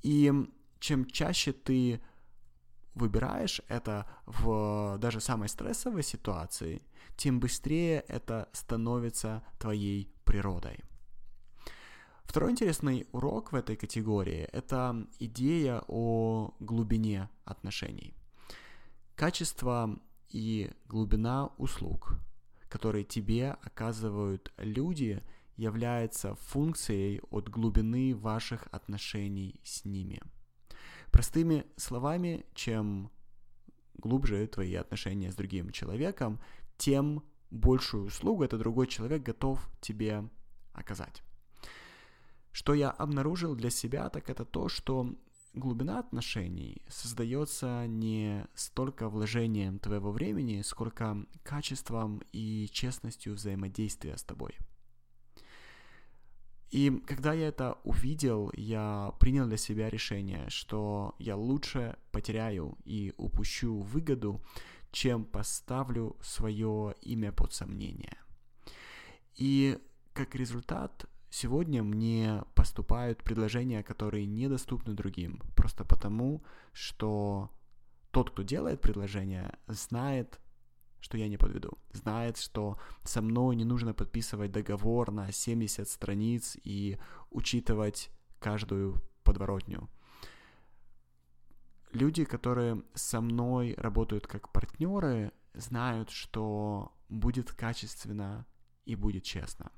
И 0.02 0.32
чем 0.78 1.04
чаще 1.04 1.52
ты 1.52 2.00
выбираешь 2.94 3.60
это 3.68 4.06
в 4.26 4.98
даже 4.98 5.20
самой 5.20 5.48
стрессовой 5.48 6.04
ситуации, 6.04 6.82
тем 7.16 7.40
быстрее 7.40 8.04
это 8.08 8.48
становится 8.52 9.42
твоей 9.58 10.08
природой. 10.24 10.80
Второй 12.24 12.52
интересный 12.52 13.06
урок 13.12 13.52
в 13.52 13.56
этой 13.56 13.76
категории– 13.76 14.48
это 14.52 15.06
идея 15.18 15.82
о 15.88 16.54
глубине 16.60 17.28
отношений. 17.44 18.14
Качество 19.16 19.98
и 20.30 20.70
глубина 20.86 21.50
услуг– 21.58 22.18
которые 22.72 23.04
тебе 23.04 23.50
оказывают 23.60 24.50
люди, 24.56 25.22
является 25.56 26.34
функцией 26.36 27.20
от 27.30 27.50
глубины 27.50 28.16
ваших 28.16 28.66
отношений 28.72 29.60
с 29.62 29.84
ними. 29.84 30.22
Простыми 31.10 31.66
словами, 31.76 32.46
чем 32.54 33.10
глубже 33.92 34.46
твои 34.46 34.74
отношения 34.74 35.30
с 35.30 35.34
другим 35.34 35.70
человеком, 35.70 36.40
тем 36.78 37.22
большую 37.50 38.06
услугу 38.06 38.42
этот 38.42 38.60
другой 38.60 38.86
человек 38.86 39.22
готов 39.22 39.60
тебе 39.82 40.30
оказать. 40.72 41.22
Что 42.52 42.72
я 42.72 42.90
обнаружил 42.90 43.54
для 43.54 43.68
себя, 43.68 44.08
так 44.08 44.30
это 44.30 44.46
то, 44.46 44.70
что 44.70 45.14
глубина 45.54 45.98
отношений 45.98 46.82
создается 46.88 47.86
не 47.86 48.46
столько 48.54 49.08
вложением 49.08 49.78
твоего 49.78 50.12
времени, 50.12 50.62
сколько 50.62 51.16
качеством 51.42 52.22
и 52.32 52.68
честностью 52.72 53.34
взаимодействия 53.34 54.16
с 54.16 54.22
тобой. 54.22 54.56
И 56.70 56.90
когда 57.06 57.34
я 57.34 57.48
это 57.48 57.78
увидел, 57.84 58.50
я 58.54 59.12
принял 59.20 59.46
для 59.46 59.58
себя 59.58 59.90
решение, 59.90 60.48
что 60.48 61.14
я 61.18 61.36
лучше 61.36 61.96
потеряю 62.12 62.78
и 62.84 63.12
упущу 63.18 63.80
выгоду, 63.80 64.40
чем 64.90 65.26
поставлю 65.26 66.16
свое 66.22 66.94
имя 67.02 67.30
под 67.30 67.52
сомнение. 67.52 68.16
И 69.36 69.78
как 70.14 70.34
результат 70.34 71.06
Сегодня 71.34 71.82
мне 71.82 72.44
поступают 72.54 73.24
предложения, 73.24 73.82
которые 73.82 74.26
недоступны 74.26 74.92
другим, 74.92 75.40
просто 75.56 75.82
потому, 75.82 76.44
что 76.74 77.50
тот, 78.10 78.32
кто 78.32 78.42
делает 78.42 78.82
предложение, 78.82 79.58
знает, 79.66 80.38
что 81.00 81.16
я 81.16 81.28
не 81.28 81.38
подведу, 81.38 81.78
знает, 81.94 82.36
что 82.36 82.76
со 83.02 83.22
мной 83.22 83.56
не 83.56 83.64
нужно 83.64 83.94
подписывать 83.94 84.52
договор 84.52 85.10
на 85.10 85.32
70 85.32 85.88
страниц 85.88 86.58
и 86.64 86.98
учитывать 87.30 88.10
каждую 88.38 89.02
подворотню. 89.24 89.88
Люди, 91.92 92.26
которые 92.26 92.82
со 92.92 93.22
мной 93.22 93.74
работают 93.78 94.26
как 94.26 94.52
партнеры, 94.52 95.32
знают, 95.54 96.10
что 96.10 96.92
будет 97.08 97.52
качественно 97.52 98.44
и 98.84 98.96
будет 98.96 99.24
честно. 99.24 99.72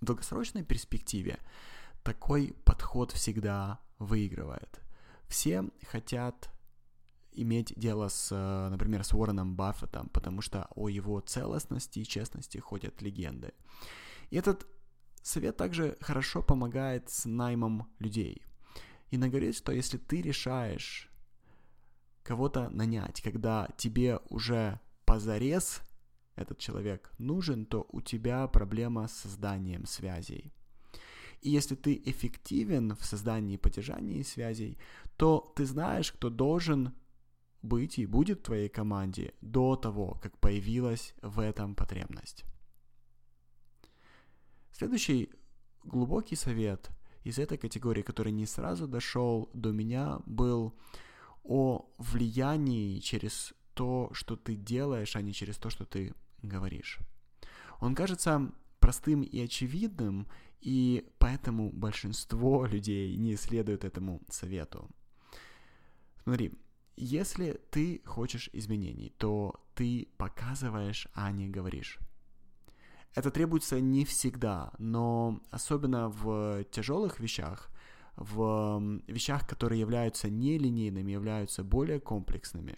В 0.00 0.04
долгосрочной 0.04 0.64
перспективе 0.64 1.38
такой 2.02 2.54
подход 2.64 3.12
всегда 3.12 3.80
выигрывает. 3.98 4.80
Все 5.28 5.64
хотят 5.90 6.50
иметь 7.32 7.72
дело 7.76 8.08
с, 8.08 8.34
например, 8.70 9.04
с 9.04 9.12
Уорреном 9.12 9.54
Баффетом, 9.54 10.08
потому 10.08 10.40
что 10.40 10.68
о 10.74 10.88
его 10.88 11.20
целостности 11.20 12.00
и 12.00 12.06
честности 12.06 12.58
ходят 12.58 13.02
легенды. 13.02 13.52
И 14.30 14.36
этот 14.36 14.66
совет 15.22 15.56
также 15.56 15.96
хорошо 16.00 16.42
помогает 16.42 17.10
с 17.10 17.26
наймом 17.26 17.88
людей. 17.98 18.42
И 19.10 19.16
говорит, 19.16 19.56
что 19.56 19.72
если 19.72 19.98
ты 19.98 20.22
решаешь 20.22 21.10
кого-то 22.22 22.70
нанять, 22.70 23.20
когда 23.20 23.68
тебе 23.76 24.20
уже 24.28 24.80
позарез 25.04 25.82
этот 26.40 26.58
человек 26.58 27.12
нужен, 27.18 27.66
то 27.66 27.86
у 27.90 28.00
тебя 28.00 28.46
проблема 28.48 29.08
с 29.08 29.12
созданием 29.12 29.86
связей. 29.86 30.52
И 31.42 31.50
если 31.50 31.74
ты 31.74 32.00
эффективен 32.04 32.94
в 32.94 33.04
создании 33.04 33.54
и 33.54 33.58
поддержании 33.58 34.22
связей, 34.22 34.78
то 35.16 35.52
ты 35.56 35.64
знаешь, 35.64 36.12
кто 36.12 36.28
должен 36.30 36.94
быть 37.62 37.98
и 37.98 38.06
будет 38.06 38.40
в 38.40 38.42
твоей 38.42 38.68
команде 38.68 39.34
до 39.40 39.76
того, 39.76 40.18
как 40.22 40.38
появилась 40.38 41.14
в 41.22 41.40
этом 41.40 41.74
потребность. 41.74 42.44
Следующий 44.72 45.30
глубокий 45.84 46.36
совет 46.36 46.90
из 47.24 47.38
этой 47.38 47.58
категории, 47.58 48.02
который 48.02 48.32
не 48.32 48.46
сразу 48.46 48.86
дошел 48.86 49.50
до 49.52 49.72
меня, 49.72 50.20
был 50.26 50.74
о 51.42 51.90
влиянии 51.98 52.98
через 53.00 53.54
то, 53.74 54.10
что 54.12 54.36
ты 54.36 54.56
делаешь, 54.56 55.16
а 55.16 55.22
не 55.22 55.32
через 55.32 55.56
то, 55.56 55.70
что 55.70 55.84
ты 55.84 56.14
говоришь. 56.42 56.98
Он 57.80 57.94
кажется 57.94 58.52
простым 58.78 59.22
и 59.22 59.40
очевидным, 59.40 60.26
и 60.60 61.08
поэтому 61.18 61.70
большинство 61.70 62.66
людей 62.72 63.16
не 63.16 63.36
следует 63.36 63.84
этому 63.84 64.22
совету. 64.28 64.88
Смотри, 66.24 66.52
если 66.96 67.60
ты 67.70 68.02
хочешь 68.04 68.50
изменений, 68.52 69.12
то 69.16 69.54
ты 69.74 70.08
показываешь, 70.18 71.08
а 71.14 71.32
не 71.32 71.48
говоришь. 71.48 71.98
Это 73.14 73.30
требуется 73.30 73.80
не 73.80 74.04
всегда, 74.04 74.72
но 74.78 75.40
особенно 75.50 76.08
в 76.08 76.64
тяжелых 76.64 77.18
вещах, 77.18 77.70
в 78.16 79.00
вещах, 79.06 79.48
которые 79.48 79.80
являются 79.80 80.28
нелинейными, 80.28 81.10
являются 81.10 81.64
более 81.64 82.00
комплексными. 82.00 82.76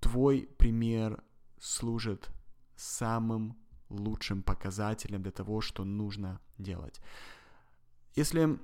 Твой 0.00 0.48
пример 0.56 1.22
служит 1.58 2.30
самым 2.76 3.56
лучшим 3.88 4.42
показателем 4.42 5.22
для 5.22 5.32
того, 5.32 5.60
что 5.60 5.84
нужно 5.84 6.40
делать. 6.58 7.00
Если 8.14 8.58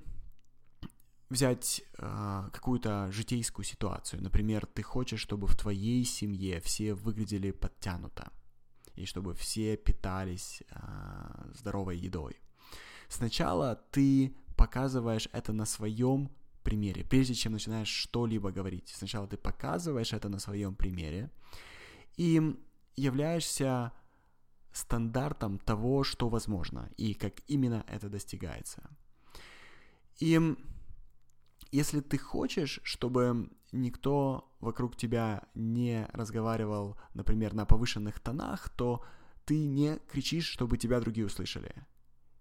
взять 1.31 1.83
э, 1.99 2.49
какую-то 2.53 3.11
житейскую 3.11 3.65
ситуацию, 3.65 4.23
например, 4.23 4.67
ты 4.67 4.83
хочешь, 4.83 5.21
чтобы 5.21 5.47
в 5.47 5.57
твоей 5.57 6.05
семье 6.05 6.61
все 6.61 6.95
выглядели 6.95 7.53
подтянуто, 7.53 8.31
и 8.95 9.07
чтобы 9.07 9.35
все 9.35 9.77
питались 9.77 10.63
э, 10.69 11.51
здоровой 11.55 11.97
едой. 11.97 12.41
Сначала 13.09 13.77
ты 13.91 14.35
показываешь 14.57 15.29
это 15.33 15.53
на 15.53 15.65
своем 15.65 16.31
примере, 16.63 17.05
прежде 17.05 17.35
чем 17.35 17.53
начинаешь 17.53 17.89
что-либо 17.89 18.53
говорить. 18.53 18.93
Сначала 18.95 19.27
ты 19.27 19.37
показываешь 19.37 20.13
это 20.13 20.29
на 20.29 20.39
своем 20.39 20.75
примере 20.75 21.31
и 22.17 22.57
являешься 22.97 23.93
стандартом 24.73 25.59
того, 25.59 26.05
что 26.05 26.29
возможно, 26.29 26.91
и 26.97 27.15
как 27.15 27.41
именно 27.47 27.85
это 27.89 28.09
достигается. 28.09 28.91
И 30.19 30.57
если 31.71 32.01
ты 32.01 32.19
хочешь, 32.19 32.81
чтобы 32.85 33.51
никто 33.73 34.53
вокруг 34.61 34.97
тебя 34.97 35.45
не 35.55 36.07
разговаривал, 36.13 36.97
например, 37.15 37.55
на 37.55 37.65
повышенных 37.65 38.21
тонах, 38.21 38.69
то 38.71 39.05
ты 39.45 39.65
не 39.65 39.99
кричишь, 40.11 40.47
чтобы 40.47 40.79
тебя 40.79 41.01
другие 41.01 41.27
услышали. 41.27 41.75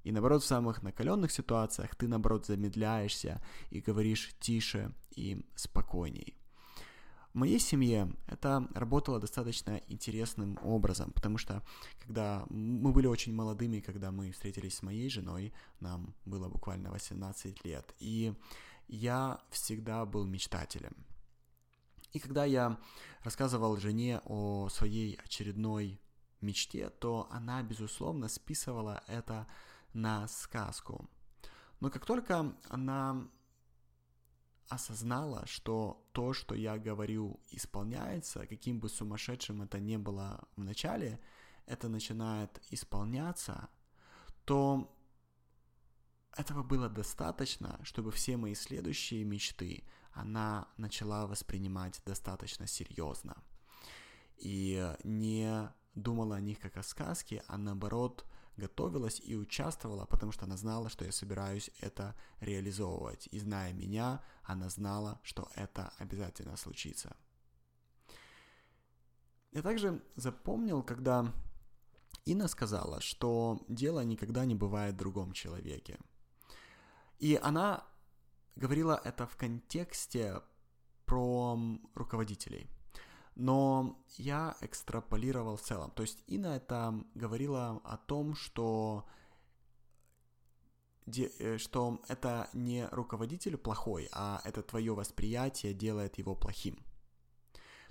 И 0.04 0.12
наоборот, 0.12 0.44
в 0.44 0.48
самых 0.48 0.82
накаленных 0.84 1.32
ситуациях 1.32 1.96
ты, 1.96 2.08
наоборот, 2.08 2.46
замедляешься 2.46 3.42
и 3.70 3.82
говоришь 3.82 4.34
тише 4.40 4.94
и 5.16 5.46
спокойней. 5.56 6.41
В 7.34 7.36
моей 7.36 7.60
семье 7.60 8.14
это 8.28 8.68
работало 8.74 9.20
достаточно 9.20 9.82
интересным 9.88 10.60
образом, 10.64 11.12
потому 11.14 11.38
что 11.38 11.64
когда 12.04 12.46
мы 12.50 12.92
были 12.92 13.08
очень 13.08 13.34
молодыми, 13.34 13.80
когда 13.80 14.12
мы 14.12 14.32
встретились 14.32 14.76
с 14.76 14.84
моей 14.84 15.10
женой, 15.10 15.54
нам 15.80 16.14
было 16.26 16.50
буквально 16.50 16.92
18 16.92 17.64
лет, 17.64 17.96
и 18.00 18.34
я 18.90 19.40
всегда 19.50 20.06
был 20.06 20.26
мечтателем. 20.26 20.94
И 22.12 22.20
когда 22.20 22.44
я 22.44 22.78
рассказывал 23.24 23.78
жене 23.78 24.20
о 24.26 24.68
своей 24.68 25.16
очередной 25.24 26.02
мечте, 26.42 26.90
то 26.90 27.30
она, 27.32 27.64
безусловно, 27.64 28.28
списывала 28.28 29.04
это 29.08 29.48
на 29.94 30.28
сказку. 30.28 31.10
Но 31.80 31.90
как 31.90 32.06
только 32.06 32.54
она 32.68 33.26
осознала, 34.72 35.46
что 35.48 36.02
то, 36.14 36.34
что 36.34 36.56
я 36.56 36.78
говорю, 36.78 37.40
исполняется, 37.50 38.48
каким 38.48 38.80
бы 38.80 38.88
сумасшедшим 38.88 39.62
это 39.62 39.80
ни 39.80 39.98
было 39.98 40.48
в 40.56 40.64
начале, 40.64 41.20
это 41.66 41.90
начинает 41.90 42.62
исполняться, 42.72 43.70
то 44.46 44.90
этого 46.38 46.64
было 46.64 46.88
достаточно, 46.90 47.80
чтобы 47.84 48.12
все 48.12 48.38
мои 48.38 48.56
следующие 48.56 49.26
мечты 49.26 49.84
она 50.14 50.68
начала 50.78 51.28
воспринимать 51.28 52.02
достаточно 52.06 52.66
серьезно. 52.66 53.36
И 54.38 54.96
не 55.04 55.70
думала 55.96 56.38
о 56.38 56.42
них 56.42 56.60
как 56.60 56.78
о 56.78 56.84
сказке, 56.84 57.44
а 57.48 57.58
наоборот 57.58 58.26
готовилась 58.62 59.22
и 59.30 59.36
участвовала, 59.36 60.06
потому 60.06 60.32
что 60.32 60.46
она 60.46 60.58
знала, 60.58 60.90
что 60.90 61.06
я 61.06 61.12
собираюсь 61.12 61.72
это 61.82 62.16
реализовывать. 62.40 63.28
И 63.32 63.40
зная 63.40 63.74
меня, 63.74 64.22
она 64.44 64.70
знала, 64.70 65.20
что 65.24 65.50
это 65.56 65.92
обязательно 66.00 66.58
случится. 66.58 67.16
Я 69.52 69.62
также 69.62 70.02
запомнил, 70.16 70.84
когда 70.84 71.34
Инна 72.26 72.48
сказала, 72.48 73.02
что 73.02 73.66
дело 73.68 74.04
никогда 74.04 74.46
не 74.46 74.56
бывает 74.56 74.94
в 74.96 75.00
другом 75.00 75.34
человеке. 75.34 75.98
И 77.20 77.40
она 77.44 77.84
говорила 78.56 79.02
это 79.04 79.26
в 79.26 79.36
контексте 79.36 80.42
про 81.06 81.60
руководителей– 81.96 82.70
но 83.36 84.04
я 84.18 84.56
экстраполировал 84.62 85.58
в 85.58 85.62
целом. 85.62 85.92
То 85.92 86.04
есть 86.04 86.24
Инна 86.28 86.56
это 86.58 86.94
говорила 87.16 87.82
о 87.84 87.98
том, 87.98 88.36
что 88.36 89.06
э, 91.08 91.58
что 91.58 92.02
это 92.08 92.50
не 92.54 92.88
руководитель 92.88 93.58
плохой, 93.58 94.10
а 94.12 94.42
это 94.44 94.62
твое 94.62 94.94
восприятие 94.94 95.74
делает 95.74 96.18
его 96.18 96.36
плохим. 96.36 96.78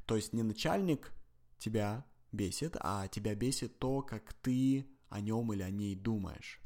То 0.06 0.16
есть 0.16 0.32
не 0.32 0.42
начальник 0.42 1.12
тебя 1.58 2.04
бесит, 2.32 2.76
а 2.80 3.08
тебя 3.08 3.34
бесит 3.34 3.78
то, 3.78 4.02
как 4.02 4.32
ты 4.34 4.86
о 5.08 5.20
нем 5.20 5.52
или 5.52 5.62
о 5.62 5.70
ней 5.70 5.94
думаешь. 5.94 6.60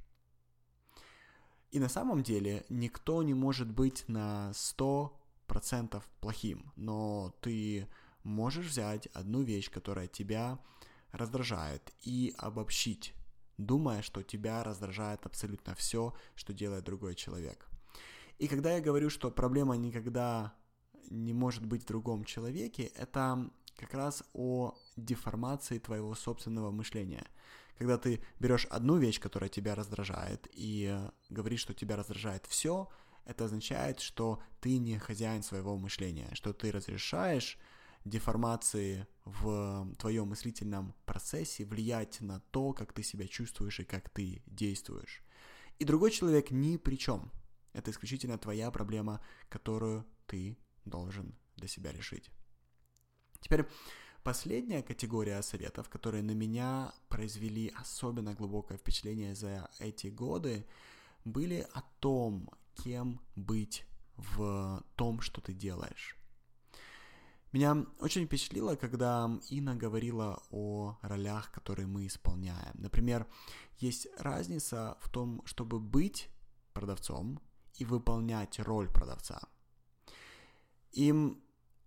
И 1.71 1.81
на 1.81 1.89
самом 1.89 2.23
деле 2.23 2.65
никто 2.69 3.23
не 3.23 3.35
может 3.35 3.71
быть 3.71 4.05
на 4.09 4.53
100% 4.53 6.03
плохим, 6.21 6.73
но 6.77 7.35
ты 7.41 7.89
можешь 8.25 8.67
взять 8.67 9.07
одну 9.09 9.43
вещь, 9.43 9.71
которая 9.71 10.09
тебя 10.09 10.59
раздражает, 11.13 11.93
и 12.03 12.35
обобщить, 12.39 13.15
думая, 13.57 14.03
что 14.03 14.23
тебя 14.23 14.65
раздражает 14.65 15.25
абсолютно 15.27 15.75
все, 15.75 16.15
что 16.35 16.53
делает 16.53 16.85
другой 16.85 17.15
человек. 17.15 17.69
И 18.39 18.49
когда 18.49 18.75
я 18.75 18.81
говорю, 18.81 19.11
что 19.11 19.31
проблема 19.31 19.77
никогда 19.77 20.55
не 21.11 21.33
может 21.33 21.65
быть 21.65 21.85
в 21.85 21.87
другом 21.87 22.25
человеке, 22.25 22.85
это 22.97 23.51
как 23.77 23.95
раз 23.95 24.25
о 24.33 24.75
деформации 24.97 25.79
твоего 25.79 26.15
собственного 26.15 26.71
мышления. 26.71 27.27
Когда 27.79 27.99
ты 27.99 28.25
берешь 28.39 28.67
одну 28.67 28.97
вещь, 28.97 29.21
которая 29.21 29.51
тебя 29.51 29.75
раздражает, 29.75 30.49
и 30.53 30.97
говоришь, 31.29 31.61
что 31.61 31.75
тебя 31.75 31.97
раздражает 31.97 32.47
все, 32.47 32.89
это 33.25 33.47
означает, 33.47 34.01
что 34.01 34.41
ты 34.61 34.79
не 34.79 34.99
хозяин 34.99 35.43
своего 35.43 35.77
мышления, 35.77 36.31
что 36.35 36.53
ты 36.53 36.71
разрешаешь 36.71 37.59
деформации 38.05 39.07
в 39.25 39.89
твоем 39.99 40.29
мыслительном 40.29 40.95
процессе 41.07 41.65
влиять 41.65 42.21
на 42.21 42.41
то, 42.51 42.73
как 42.73 42.93
ты 42.93 43.03
себя 43.03 43.27
чувствуешь 43.27 43.81
и 43.81 43.85
как 43.85 44.11
ты 44.11 44.43
действуешь. 44.47 45.23
И 45.79 45.85
другой 45.85 46.11
человек 46.11 46.51
ни 46.51 46.77
при 46.77 46.97
чем. 46.97 47.33
Это 47.73 47.91
исключительно 47.91 48.39
твоя 48.39 48.71
проблема, 48.71 49.21
которую 49.49 50.07
ты 50.27 50.57
должен 50.85 51.35
для 51.57 51.69
себя 51.69 51.93
решить. 51.93 52.31
Теперь 53.41 53.67
последняя 54.23 54.83
категория 54.83 55.43
советов, 55.43 55.89
которые 55.89 56.23
на 56.23 56.33
меня 56.33 56.93
произвели 57.09 57.73
особенно 57.75 58.35
глубокое 58.35 58.79
впечатление 58.79 59.35
за 59.35 59.69
эти 59.79 60.09
годы, 60.09 60.67
были 61.25 61.67
о 61.73 61.83
том, 62.01 62.51
кем 62.75 63.21
быть 63.35 63.87
в 64.17 64.85
том, 64.95 65.21
что 65.21 65.41
ты 65.41 65.53
делаешь. 65.53 66.17
Меня 67.55 67.87
очень 68.01 68.27
впечатлило, 68.27 68.75
когда 68.75 69.31
Инна 69.49 69.77
говорила 69.77 70.43
о 70.51 70.99
ролях, 71.03 71.53
которые 71.53 71.87
мы 71.87 72.09
исполняем. 72.09 72.75
Например, 72.75 73.29
есть 73.79 74.09
разница 74.19 74.99
в 75.01 75.09
том, 75.09 75.41
чтобы 75.45 75.79
быть 75.79 76.31
продавцом 76.73 77.41
и 77.75 77.85
выполнять 77.85 78.59
роль 78.59 78.89
продавца. 78.89 79.41
И 80.91 81.15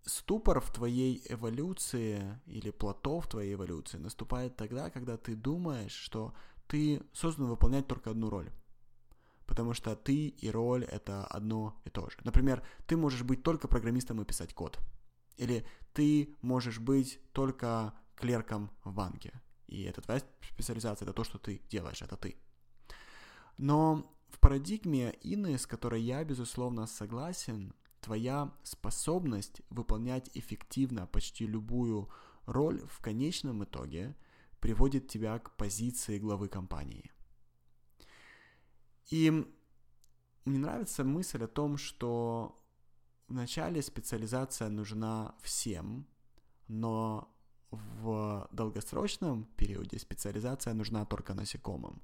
ступор 0.06 0.62
в 0.62 0.72
твоей 0.72 1.22
эволюции 1.28 2.40
или 2.46 2.72
плато 2.72 3.20
в 3.20 3.28
твоей 3.28 3.56
эволюции 3.56 3.98
наступает 3.98 4.56
тогда, 4.56 4.90
когда 4.90 5.18
ты 5.18 5.36
думаешь, 5.36 5.92
что 5.92 6.34
ты 6.68 7.02
создан 7.12 7.48
выполнять 7.48 7.88
только 7.88 8.12
одну 8.12 8.30
роль. 8.30 8.50
Потому 9.46 9.74
что 9.74 9.98
ты 9.98 10.28
и 10.30 10.50
роль— 10.50 10.86
это 10.86 11.26
одно 11.26 11.76
и 11.84 11.90
то 11.90 12.10
же. 12.10 12.16
Например, 12.24 12.66
ты 12.86 12.96
можешь 12.96 13.24
быть 13.24 13.44
только 13.44 13.68
программистом 13.68 14.22
и 14.22 14.26
писать 14.26 14.54
код. 14.54 14.80
Или 15.38 15.66
ты 15.94 16.36
можешь 16.42 16.80
быть 16.80 17.20
только 17.32 17.94
клерком 18.16 18.72
в 18.84 18.94
банке. 18.94 19.32
И 19.68 19.84
это 19.84 20.02
твоя 20.02 20.22
специализация, 20.42 21.06
это 21.06 21.14
то, 21.14 21.24
что 21.24 21.38
ты 21.38 21.62
делаешь, 21.70 22.02
это 22.02 22.18
ты. 22.18 22.36
Но 23.58 24.14
в 24.30 24.40
парадигме 24.40 25.16
Инны, 25.22 25.58
с 25.58 25.66
которой 25.66 26.02
я, 26.02 26.24
безусловно, 26.24 26.88
согласен, 26.88 27.74
твоя 28.02 28.54
способность 28.64 29.62
выполнять 29.70 30.30
эффективно 30.34 31.08
почти 31.08 31.46
любую 31.46 32.10
роль 32.46 32.80
в 32.88 33.00
конечном 33.00 33.64
итоге 33.64 34.16
приводит 34.60 35.08
тебя 35.08 35.40
к 35.40 35.56
позиции 35.58 36.20
главы 36.20 36.48
компании. 36.48 37.12
И 39.10 39.32
мне 40.46 40.60
нравится 40.60 41.04
мысль 41.04 41.44
о 41.44 41.48
том, 41.48 41.78
что 41.78 42.64
вначале 43.28 43.82
специализация 43.82 44.70
нужна 44.70 45.36
всем, 45.42 46.08
но 46.68 47.34
в 47.72 48.48
долгосрочном 48.52 49.46
периоде 49.58 50.00
специализация 50.00 50.74
нужна 50.74 51.06
только 51.06 51.34
насекомым. 51.34 52.02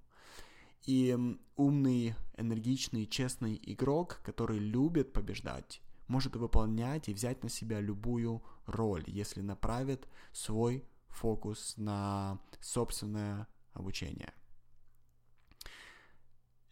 И 0.85 1.17
умный, 1.55 2.15
энергичный, 2.37 3.05
честный 3.05 3.59
игрок, 3.63 4.19
который 4.23 4.59
любит 4.59 5.13
побеждать, 5.13 5.81
может 6.07 6.35
выполнять 6.35 7.07
и 7.07 7.13
взять 7.13 7.43
на 7.43 7.49
себя 7.49 7.79
любую 7.79 8.43
роль, 8.65 9.03
если 9.07 9.41
направит 9.41 10.07
свой 10.33 10.83
фокус 11.07 11.75
на 11.77 12.39
собственное 12.59 13.47
обучение. 13.73 14.33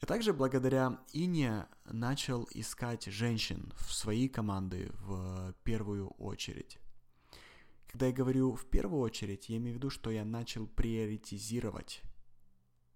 Я 0.02 0.08
также 0.08 0.34
благодаря 0.34 1.00
Ине 1.14 1.68
начал 1.86 2.48
искать 2.52 3.06
женщин 3.06 3.72
в 3.78 3.94
свои 3.94 4.28
команды 4.28 4.92
в 5.02 5.54
первую 5.64 6.10
очередь. 6.12 6.80
Когда 7.88 8.08
я 8.08 8.14
говорю 8.14 8.56
в 8.56 8.66
первую 8.66 9.02
очередь, 9.02 9.50
я 9.50 9.58
имею 9.58 9.76
в 9.76 9.78
виду, 9.78 9.90
что 9.90 10.12
я 10.12 10.26
начал 10.26 10.66
приоритизировать 10.66 12.02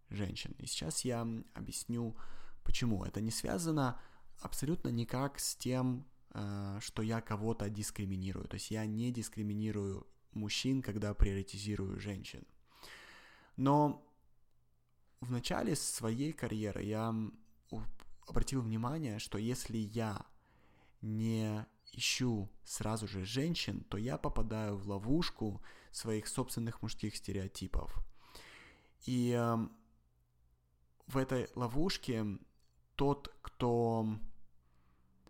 женщин. 0.09 0.55
И 0.57 0.65
сейчас 0.65 1.05
я 1.05 1.27
объясню, 1.53 2.15
почему. 2.63 3.03
Это 3.03 3.21
не 3.21 3.31
связано 3.31 3.99
абсолютно 4.39 4.89
никак 4.89 5.39
с 5.39 5.55
тем, 5.55 6.05
Э, 6.37 6.79
что 6.81 7.01
я 7.01 7.21
кого-то 7.21 7.69
дискриминирую. 7.69 8.47
То 8.49 8.55
есть 8.55 8.69
я 8.69 8.85
не 8.85 9.09
дискриминирую 9.09 10.05
мужчин, 10.33 10.81
когда 10.81 11.13
приоритизирую 11.13 11.97
женщин. 11.97 12.43
Но 13.55 14.04
в 15.25 15.31
начале 15.31 15.75
своей 15.75 16.33
карьеры 16.33 16.83
я 16.83 17.13
обратил 18.27 18.61
внимание, 18.61 19.19
что 19.19 19.37
если 19.37 19.77
я 19.77 20.25
не 21.01 21.65
ищу 21.91 22.49
сразу 22.63 23.07
же 23.07 23.25
женщин, 23.25 23.83
то 23.89 23.97
я 23.97 24.17
попадаю 24.17 24.77
в 24.77 24.87
ловушку 24.87 25.61
своих 25.91 26.27
собственных 26.27 26.81
мужских 26.81 27.15
стереотипов. 27.15 27.95
И 29.05 29.31
э, 29.31 29.57
в 31.07 31.17
этой 31.17 31.47
ловушке 31.55 32.25
тот, 32.95 33.33
кто 33.41 34.17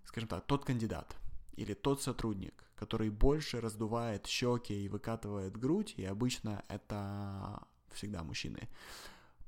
скажем 0.06 0.30
так, 0.30 0.46
тот 0.46 0.66
кандидат 0.66 1.16
или 1.58 1.74
тот 1.74 2.02
сотрудник, 2.02 2.64
который 2.76 3.10
больше 3.10 3.60
раздувает 3.60 4.28
щеки 4.28 4.86
и 4.86 4.88
выкатывает 4.88 5.58
грудь, 5.58 5.94
и 5.98 6.06
обычно 6.06 6.64
это 6.70 7.68
всегда 7.92 8.24
мужчины, 8.24 8.70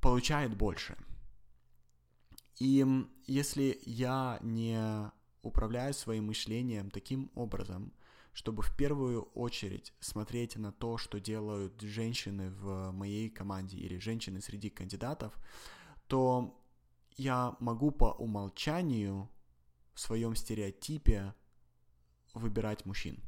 получает 0.02 0.56
больше. 0.56 0.98
И 2.60 2.86
если 3.26 3.80
я 3.86 4.40
не 4.42 5.12
управляю 5.42 5.94
своим 5.94 6.28
мышлением 6.28 6.90
таким 6.90 7.32
образом, 7.36 7.94
чтобы 8.34 8.62
в 8.62 8.76
первую 8.76 9.24
очередь 9.34 9.94
смотреть 10.00 10.58
на 10.58 10.72
то, 10.72 10.98
что 10.98 11.20
делают 11.20 11.82
женщины 11.82 12.52
в 12.52 12.92
моей 12.92 13.30
команде 13.30 13.78
или 13.78 13.98
женщины 13.98 14.42
среди 14.42 14.70
кандидатов, 14.70 15.34
то 16.08 16.56
я 17.16 17.56
могу 17.60 17.92
по 17.92 18.12
умолчанию 18.12 19.30
в 19.94 20.00
своем 20.00 20.36
стереотипе 20.36 21.34
выбирать 22.36 22.86
мужчин. 22.86 23.20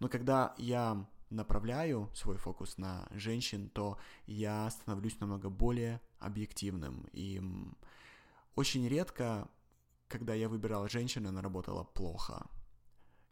Но 0.00 0.08
когда 0.08 0.54
я 0.56 1.06
направляю 1.30 2.10
свой 2.14 2.36
фокус 2.36 2.78
на 2.78 3.06
женщин, 3.10 3.68
то 3.70 3.98
я 4.26 4.68
становлюсь 4.70 5.20
намного 5.20 5.50
более 5.50 6.00
объективным. 6.18 7.06
И 7.12 7.42
очень 8.54 8.88
редко, 8.88 9.48
когда 10.08 10.34
я 10.34 10.48
выбирал 10.48 10.88
женщину, 10.88 11.28
она 11.28 11.42
работала 11.42 11.84
плохо. 11.84 12.46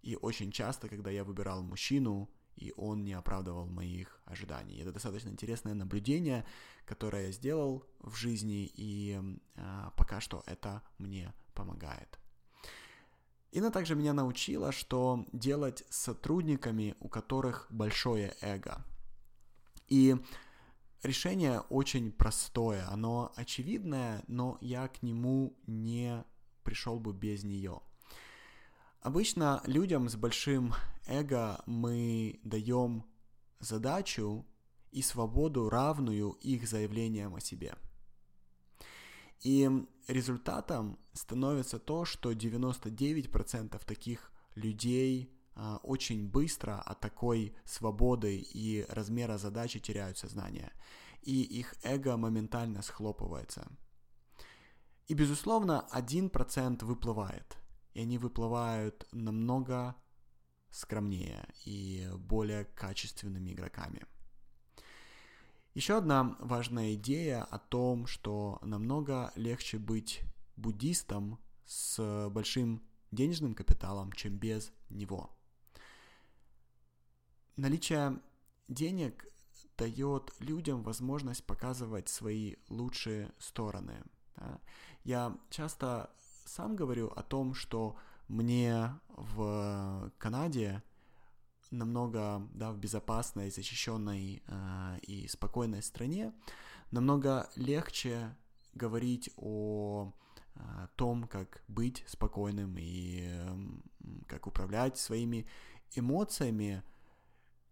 И 0.03 0.17
очень 0.17 0.53
часто, 0.53 0.89
когда 0.89 1.11
я 1.11 1.25
выбирал 1.25 1.63
мужчину, 1.63 2.31
и 2.57 2.73
он 2.77 3.05
не 3.05 3.13
оправдывал 3.13 3.67
моих 3.67 4.21
ожиданий. 4.25 4.79
Это 4.81 4.93
достаточно 4.93 5.29
интересное 5.29 5.75
наблюдение, 5.75 6.47
которое 6.85 7.27
я 7.27 7.33
сделал 7.33 7.85
в 8.01 8.15
жизни, 8.15 8.71
и 8.75 9.21
э, 9.57 9.91
пока 9.97 10.21
что 10.21 10.43
это 10.47 10.83
мне 10.99 11.35
помогает. 11.55 12.19
Инна 13.57 13.71
также 13.71 13.95
меня 13.95 14.13
научила, 14.13 14.71
что 14.71 15.25
делать 15.33 15.83
с 15.89 15.97
сотрудниками, 15.97 16.95
у 17.01 17.09
которых 17.09 17.67
большое 17.71 18.35
эго. 18.43 18.85
И 19.89 20.15
решение 21.03 21.61
очень 21.71 22.13
простое, 22.13 22.87
оно 22.91 23.33
очевидное, 23.35 24.23
но 24.27 24.59
я 24.61 24.89
к 24.89 25.03
нему 25.03 25.57
не 25.67 26.23
пришел 26.65 27.01
бы 27.01 27.15
без 27.15 27.45
нее. 27.45 27.81
Обычно 29.01 29.63
людям 29.65 30.11
с 30.11 30.17
большим 30.17 30.75
эго 31.07 31.63
мы 31.65 32.41
даем 32.45 33.07
задачу 33.61 34.45
и 34.91 35.01
свободу, 35.01 35.71
равную 35.71 36.33
их 36.43 36.69
заявлениям 36.69 37.35
о 37.35 37.41
себе– 37.41 37.75
и 39.41 39.71
результатом 40.09 40.99
становится 41.13 41.79
то, 41.79 42.05
что 42.05 42.33
99% 42.33 43.85
таких 43.85 44.33
людей 44.55 45.33
а, 45.55 45.79
очень 45.83 46.29
быстро 46.29 46.81
от 46.81 47.01
такой 47.01 47.55
свободы 47.65 48.37
и 48.39 48.85
размера 48.89 49.39
задачи 49.39 49.81
теряют 49.81 50.19
сознание, 50.19 50.73
и 51.23 51.43
их 51.43 51.75
эго 51.83 52.17
моментально 52.17 52.83
схлопывается. 52.83 53.67
И, 55.07 55.15
безусловно, 55.15 55.87
1% 55.93 56.85
выплывает, 56.85 57.57
и 57.95 58.01
они 58.01 58.19
выплывают 58.19 59.07
намного 59.13 59.95
скромнее 60.71 61.49
и 61.65 62.09
более 62.17 62.65
качественными 62.65 63.53
игроками. 63.53 64.05
Еще 65.77 65.99
одна 65.99 66.35
важная 66.41 66.95
идея 66.95 67.43
о 67.43 67.59
том, 67.59 68.07
что 68.07 68.59
намного 68.63 69.31
легче 69.37 69.79
быть 69.79 70.23
буддистом 70.57 71.39
с 71.67 72.31
большим 72.31 72.83
денежным 73.11 73.55
капиталом, 73.55 74.11
чем 74.13 74.39
без 74.39 74.73
него. 74.89 75.29
Наличие 77.57 78.23
денег 78.69 79.27
дает 79.77 80.33
людям 80.39 80.83
возможность 80.83 81.45
показывать 81.45 82.09
свои 82.09 82.55
лучшие 82.71 83.31
стороны. 83.39 84.03
Да? 84.37 84.59
Я 85.05 85.37
часто 85.51 86.09
сам 86.47 86.75
говорю 86.75 87.09
о 87.09 87.23
том, 87.23 87.53
что 87.53 87.97
мне 88.29 88.99
в 89.09 90.11
Канаде 90.17 90.83
намного 91.71 92.47
да, 92.55 92.73
в 92.73 92.79
безопасной, 92.79 93.51
защищенной 93.51 94.43
э, 94.47 94.99
и 95.03 95.29
спокойной 95.29 95.83
стране 95.83 96.33
намного 96.91 97.49
легче 97.57 98.37
говорить 98.75 99.31
о 99.37 100.13
о 100.59 100.89
том, 100.97 101.29
как 101.29 101.63
быть 101.69 102.05
спокойным 102.07 102.77
и 102.79 103.29
как 104.27 104.47
управлять 104.47 104.97
своими 104.97 105.47
эмоциями, 105.95 106.83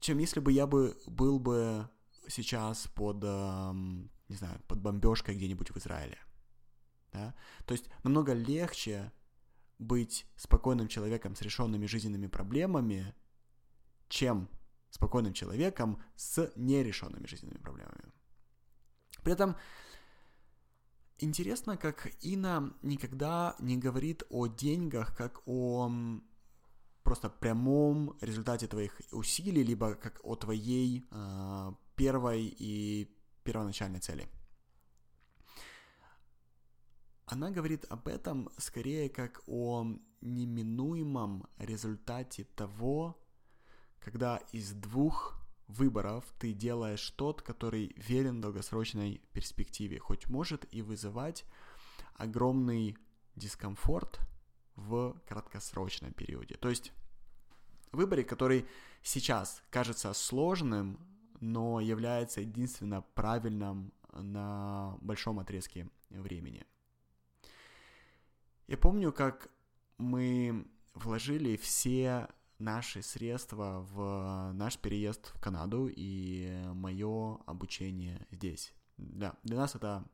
чем 0.01 0.19
если 0.19 0.41
бы 0.41 0.53
я 0.53 0.67
бы 0.67 0.97
был 1.07 1.39
бы 1.39 1.89
сейчас 2.29 2.87
под, 2.89 3.23
не 3.23 4.37
знаю, 4.37 4.61
под 4.67 4.81
бомбежкой 4.81 5.35
где-нибудь 5.35 5.71
в 5.71 5.77
Израиле. 5.79 6.19
Да? 7.13 7.35
То 7.67 7.73
есть 7.73 7.89
намного 8.03 8.33
легче 8.33 9.13
быть 9.79 10.27
спокойным 10.37 10.89
человеком 10.89 11.35
с 11.35 11.43
решенными 11.43 11.87
жизненными 11.87 12.27
проблемами, 12.27 13.15
чем 14.09 14.49
спокойным 14.91 15.33
человеком 15.33 16.03
с 16.17 16.53
нерешенными 16.57 17.27
жизненными 17.27 17.59
проблемами. 17.59 18.13
При 19.23 19.33
этом 19.33 19.57
Интересно, 21.19 21.77
как 21.77 22.11
Ина 22.23 22.75
никогда 22.83 23.55
не 23.61 23.77
говорит 23.77 24.25
о 24.31 24.49
деньгах 24.49 25.17
как 25.17 25.47
о 25.47 25.89
просто 27.05 27.31
прямом 27.31 28.17
результате 28.21 28.67
твоих 28.67 29.01
усилий, 29.13 29.63
либо 29.63 29.95
как 29.95 30.21
о 30.25 30.35
твоей 30.35 31.07
э, 31.11 31.73
первой 31.95 32.55
и 32.59 33.17
первоначальной 33.45 34.01
цели. 34.01 34.27
Она 37.27 37.51
говорит 37.51 37.85
об 37.91 38.09
этом 38.09 38.51
скорее 38.59 39.09
как 39.09 39.43
о 39.47 39.87
неминуемом 40.21 41.47
результате 41.59 42.45
того, 42.45 43.24
когда 44.05 44.37
из 44.53 44.73
двух 44.73 45.35
выборов 45.67 46.25
ты 46.39 46.53
делаешь 46.53 47.11
тот, 47.17 47.41
который 47.41 47.95
верен 47.97 48.43
долгосрочной 48.43 49.23
перспективе, 49.33 49.99
хоть 49.99 50.29
может 50.29 50.67
и 50.73 50.83
вызывать 50.83 51.47
огромный 52.15 52.99
дискомфорт 53.35 54.21
в 54.77 55.19
краткосрочном 55.27 56.13
периоде. 56.13 56.57
То 56.57 56.69
есть 56.69 56.93
в 57.93 57.97
выборе, 57.97 58.25
который 58.25 58.67
сейчас 59.03 59.63
кажется 59.71 60.13
сложным, 60.13 60.99
но 61.41 61.81
является 61.81 62.43
единственно 62.43 63.01
правильным 63.15 63.93
на 64.13 64.99
большом 65.01 65.39
отрезке 65.39 65.89
времени. 66.11 66.67
Я 68.67 68.77
помню, 68.77 69.13
как 69.13 69.51
мы 69.97 70.67
вложили 70.95 71.57
все 71.57 72.29
наши 72.59 73.03
средства 73.03 73.87
в 73.93 74.53
наш 74.53 74.79
переезд 74.79 75.33
в 75.35 75.41
Канаду 75.41 75.91
и 75.95 76.63
мое 76.75 77.39
обучение 77.47 78.27
здесь. 78.31 78.73
Да, 78.97 79.35
для 79.43 79.57
нас 79.57 79.75
это 79.75 80.05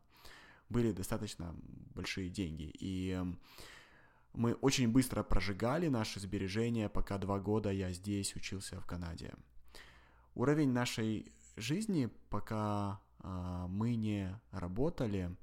были 0.68 0.92
достаточно 0.92 1.54
большие 1.94 2.30
деньги. 2.30 2.70
И 2.78 3.20
мы 4.32 4.54
очень 4.54 4.88
быстро 4.88 5.22
прожигали 5.22 5.88
наши 5.88 6.20
сбережения, 6.20 6.88
пока 6.88 7.18
два 7.18 7.38
года 7.38 7.70
я 7.70 7.92
здесь 7.92 8.34
учился 8.36 8.80
в 8.80 8.86
Канаде. 8.86 9.34
Уровень 10.34 10.72
нашей 10.72 11.30
жизни, 11.56 12.08
пока 12.30 13.00
э, 13.18 13.66
мы 13.68 13.96
не 13.96 14.40
работали, 14.52 15.36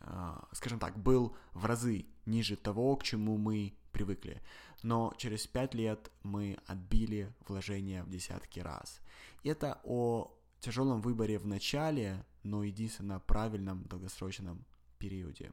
э, 0.00 0.34
скажем 0.52 0.78
так, 0.78 0.98
был 0.98 1.34
в 1.52 1.64
разы 1.64 2.06
ниже 2.26 2.56
того, 2.56 2.96
к 2.96 3.02
чему 3.02 3.38
мы 3.38 3.74
привыкли 3.92 4.42
но 4.82 5.14
через 5.16 5.46
пять 5.46 5.74
лет 5.74 6.10
мы 6.22 6.58
отбили 6.66 7.32
вложения 7.46 8.02
в 8.02 8.10
десятки 8.10 8.60
раз. 8.60 9.00
Это 9.44 9.80
о 9.84 10.36
тяжелом 10.60 11.00
выборе 11.00 11.38
в 11.38 11.46
начале, 11.46 12.24
но 12.42 12.64
единственно 12.64 13.20
правильном 13.20 13.84
долгосрочном 13.84 14.64
периоде. 14.98 15.52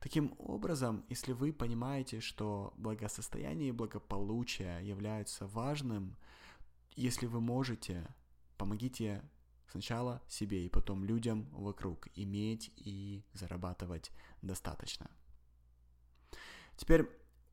Таким 0.00 0.34
образом, 0.38 1.04
если 1.08 1.32
вы 1.32 1.52
понимаете, 1.52 2.20
что 2.20 2.72
благосостояние 2.76 3.70
и 3.70 3.72
благополучие 3.72 4.86
являются 4.86 5.46
важным, 5.46 6.16
если 6.94 7.26
вы 7.26 7.40
можете, 7.40 8.06
помогите 8.56 9.22
сначала 9.70 10.22
себе 10.28 10.64
и 10.64 10.68
потом 10.68 11.04
людям 11.04 11.48
вокруг 11.52 12.08
иметь 12.14 12.72
и 12.76 13.22
зарабатывать 13.32 14.12
достаточно. 14.40 15.10
Теперь 16.76 17.08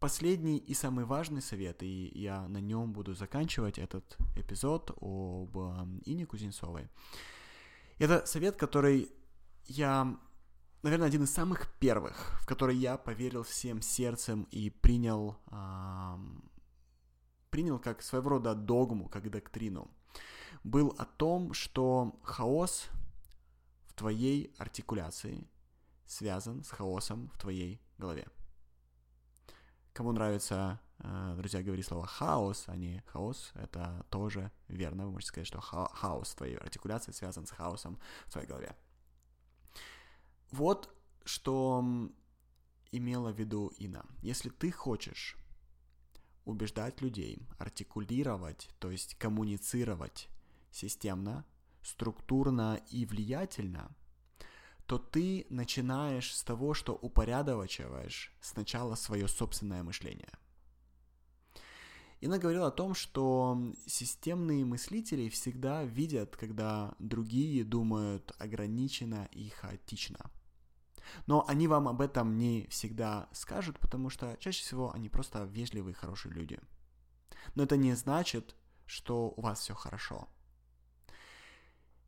последний 0.05 0.57
и 0.57 0.75
самый 0.75 1.03
важный 1.03 1.41
совет, 1.41 1.81
и 1.81 2.11
я 2.13 2.47
на 2.47 2.59
нем 2.59 2.93
буду 2.93 3.15
заканчивать 3.15 3.79
этот 3.79 4.17
эпизод 4.35 4.91
об 5.01 5.57
Ине 6.05 6.27
Кузнецовой. 6.27 6.89
Это 7.97 8.23
совет, 8.27 8.55
который 8.55 9.11
я, 9.65 10.15
наверное, 10.83 11.07
один 11.07 11.23
из 11.23 11.33
самых 11.33 11.73
первых, 11.79 12.39
в 12.39 12.45
который 12.45 12.75
я 12.75 12.97
поверил 12.97 13.41
всем 13.41 13.81
сердцем 13.81 14.47
и 14.51 14.69
принял, 14.69 15.37
эм, 15.51 16.51
принял 17.49 17.79
как 17.79 18.03
своего 18.03 18.29
рода 18.29 18.53
догму, 18.53 19.09
как 19.09 19.31
доктрину. 19.31 19.89
Был 20.63 20.93
о 20.99 21.05
том, 21.05 21.53
что 21.53 22.19
хаос 22.21 22.89
в 23.87 23.93
твоей 23.95 24.53
артикуляции 24.59 25.47
связан 26.05 26.63
с 26.63 26.69
хаосом 26.69 27.31
в 27.33 27.39
твоей 27.39 27.81
голове. 27.97 28.27
Кому 29.95 30.11
нравится, 30.11 30.81
э, 30.99 31.35
друзья, 31.37 31.63
говорить 31.63 31.85
слово 31.85 32.05
хаос, 32.05 32.65
а 32.67 32.75
не 32.75 33.01
хаос, 33.07 33.53
это 33.55 34.05
тоже 34.09 34.51
верно. 34.67 35.05
Вы 35.05 35.11
можете 35.11 35.29
сказать, 35.29 35.47
что 35.47 35.61
ха- 35.61 35.87
хаос 35.93 36.31
в 36.31 36.35
твоей 36.35 36.57
артикуляции 36.57 37.13
связан 37.13 37.45
с 37.45 37.51
хаосом 37.51 37.97
в 38.25 38.33
твоей 38.33 38.45
голове. 38.45 38.75
Вот 40.51 40.93
что 41.23 42.11
имела 42.91 43.31
в 43.31 43.39
виду 43.39 43.71
Ина. 43.77 44.05
Если 44.21 44.49
ты 44.49 44.69
хочешь 44.69 45.37
убеждать 46.43 47.01
людей, 47.01 47.47
артикулировать, 47.57 48.69
то 48.79 48.91
есть 48.91 49.15
коммуницировать 49.15 50.27
системно, 50.71 51.45
структурно 51.81 52.81
и 52.91 53.05
влиятельно– 53.05 53.95
то 54.85 54.97
ты 54.97 55.47
начинаешь 55.49 56.35
с 56.35 56.43
того, 56.43 56.73
что 56.73 56.93
упорядочиваешь 56.93 58.31
сначала 58.41 58.95
свое 58.95 59.27
собственное 59.27 59.83
мышление. 59.83 60.31
Ина 62.21 62.39
говорила 62.39 62.67
о 62.67 62.71
том, 62.71 62.95
что 62.95 63.73
системные 63.85 64.63
мыслители 64.65 65.29
всегда 65.29 65.83
видят, 65.83 66.35
когда 66.35 66.95
другие 66.97 67.63
думают 67.63 68.33
ограниченно 68.39 69.27
и 69.31 69.49
хаотично. 69.49 70.31
Но 71.27 71.45
они 71.47 71.67
вам 71.67 71.87
об 71.87 72.01
этом 72.01 72.37
не 72.37 72.65
всегда 72.67 73.29
скажут, 73.31 73.79
потому 73.79 74.09
что 74.09 74.37
чаще 74.39 74.63
всего 74.63 74.93
они 74.93 75.09
просто 75.09 75.43
вежливые, 75.43 75.93
хорошие 75.93 76.33
люди. 76.33 76.59
Но 77.53 77.63
это 77.63 77.77
не 77.77 77.93
значит, 77.93 78.55
что 78.85 79.33
у 79.35 79.41
вас 79.41 79.59
все 79.59 79.75
хорошо. 79.75 80.27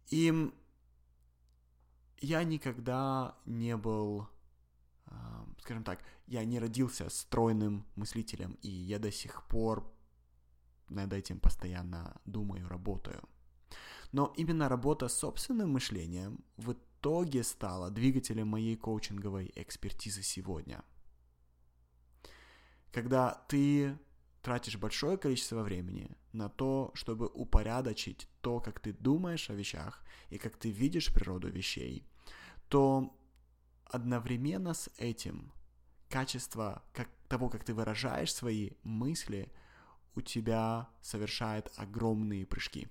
И 0.09 0.51
я 2.19 2.43
никогда 2.43 3.37
не 3.45 3.75
был, 3.77 4.27
скажем 5.59 5.83
так, 5.83 6.03
я 6.25 6.43
не 6.45 6.59
родился 6.59 7.09
стройным 7.09 7.85
мыслителем, 7.95 8.57
и 8.61 8.69
я 8.69 8.99
до 8.99 9.11
сих 9.11 9.47
пор 9.47 9.91
над 10.89 11.13
этим 11.13 11.39
постоянно 11.39 12.19
думаю, 12.25 12.67
работаю. 12.67 13.21
Но 14.11 14.33
именно 14.37 14.69
работа 14.69 15.09
с 15.09 15.17
собственным 15.17 15.71
мышлением 15.71 16.43
в 16.55 16.73
итоге 16.73 17.43
стала 17.43 17.89
двигателем 17.89 18.47
моей 18.47 18.75
коучинговой 18.75 19.51
экспертизы 19.55 20.23
сегодня. 20.23 20.83
Когда 22.91 23.45
ты 23.49 23.97
тратишь 24.47 24.77
большое 24.77 25.17
количество 25.17 25.61
времени 25.61 26.09
на 26.31 26.47
то, 26.47 26.91
чтобы 26.93 27.27
упорядочить 27.27 28.29
то, 28.39 28.61
как 28.61 28.79
ты 28.79 28.93
думаешь 28.93 29.49
о 29.49 29.53
вещах 29.53 30.05
и 30.29 30.37
как 30.37 30.55
ты 30.55 30.71
видишь 30.71 31.13
природу 31.13 31.49
вещей, 31.49 32.07
то 32.69 33.13
одновременно 33.83 34.73
с 34.73 34.89
этим 34.97 35.51
качество 36.07 36.81
как, 36.93 37.09
того, 37.27 37.49
как 37.49 37.65
ты 37.65 37.73
выражаешь 37.73 38.33
свои 38.33 38.69
мысли, 38.83 39.51
у 40.15 40.21
тебя 40.21 40.87
совершает 41.01 41.69
огромные 41.75 42.45
прыжки. 42.45 42.87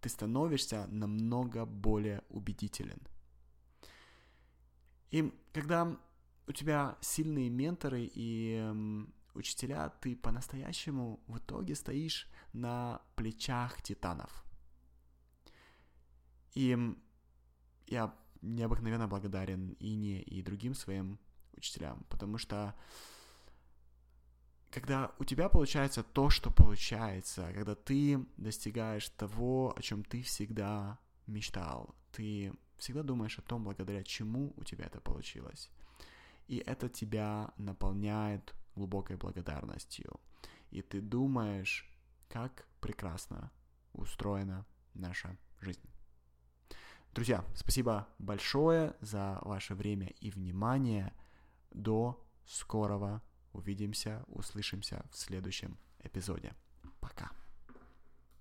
Ты 0.00 0.08
становишься 0.08 0.86
намного 0.86 1.66
более 1.66 2.22
убедителен. 2.30 3.02
И 5.10 5.30
когда 5.52 5.94
у 6.46 6.52
тебя 6.52 6.96
сильные 7.02 7.50
менторы 7.50 8.10
и 8.14 8.54
эм, 8.54 9.12
учителя, 9.34 9.90
ты 10.00 10.16
по-настоящему 10.16 11.20
в 11.26 11.38
итоге 11.38 11.74
стоишь 11.74 12.28
на 12.52 13.00
плечах 13.16 13.82
титанов. 13.82 14.44
И 16.54 16.76
я 17.86 18.14
необыкновенно 18.42 19.08
благодарен 19.08 19.76
Ине 19.80 20.22
и 20.22 20.42
другим 20.42 20.74
своим 20.74 21.18
учителям, 21.56 22.04
потому 22.08 22.38
что 22.38 22.74
когда 24.70 25.12
у 25.18 25.24
тебя 25.24 25.48
получается 25.48 26.02
то, 26.02 26.30
что 26.30 26.50
получается, 26.50 27.52
когда 27.54 27.74
ты 27.74 28.26
достигаешь 28.36 29.08
того, 29.10 29.72
о 29.76 29.82
чем 29.82 30.02
ты 30.02 30.22
всегда 30.22 30.98
мечтал, 31.26 31.94
ты 32.10 32.52
всегда 32.76 33.02
думаешь 33.02 33.38
о 33.38 33.42
том, 33.42 33.64
благодаря 33.64 34.02
чему 34.02 34.52
у 34.56 34.64
тебя 34.64 34.86
это 34.86 35.00
получилось. 35.00 35.70
И 36.48 36.56
это 36.56 36.88
тебя 36.88 37.52
наполняет 37.56 38.52
глубокой 38.74 39.16
благодарностью. 39.16 40.20
И 40.70 40.82
ты 40.82 41.00
думаешь, 41.00 41.88
как 42.28 42.66
прекрасно 42.80 43.50
устроена 43.92 44.66
наша 44.94 45.36
жизнь. 45.60 45.88
Друзья, 47.12 47.44
спасибо 47.54 48.08
большое 48.18 48.96
за 49.00 49.38
ваше 49.42 49.74
время 49.74 50.08
и 50.20 50.30
внимание. 50.30 51.12
До 51.70 52.20
скорого. 52.44 53.22
Увидимся, 53.52 54.24
услышимся 54.26 55.04
в 55.12 55.16
следующем 55.16 55.78
эпизоде. 56.02 56.54
Пока. 57.00 57.30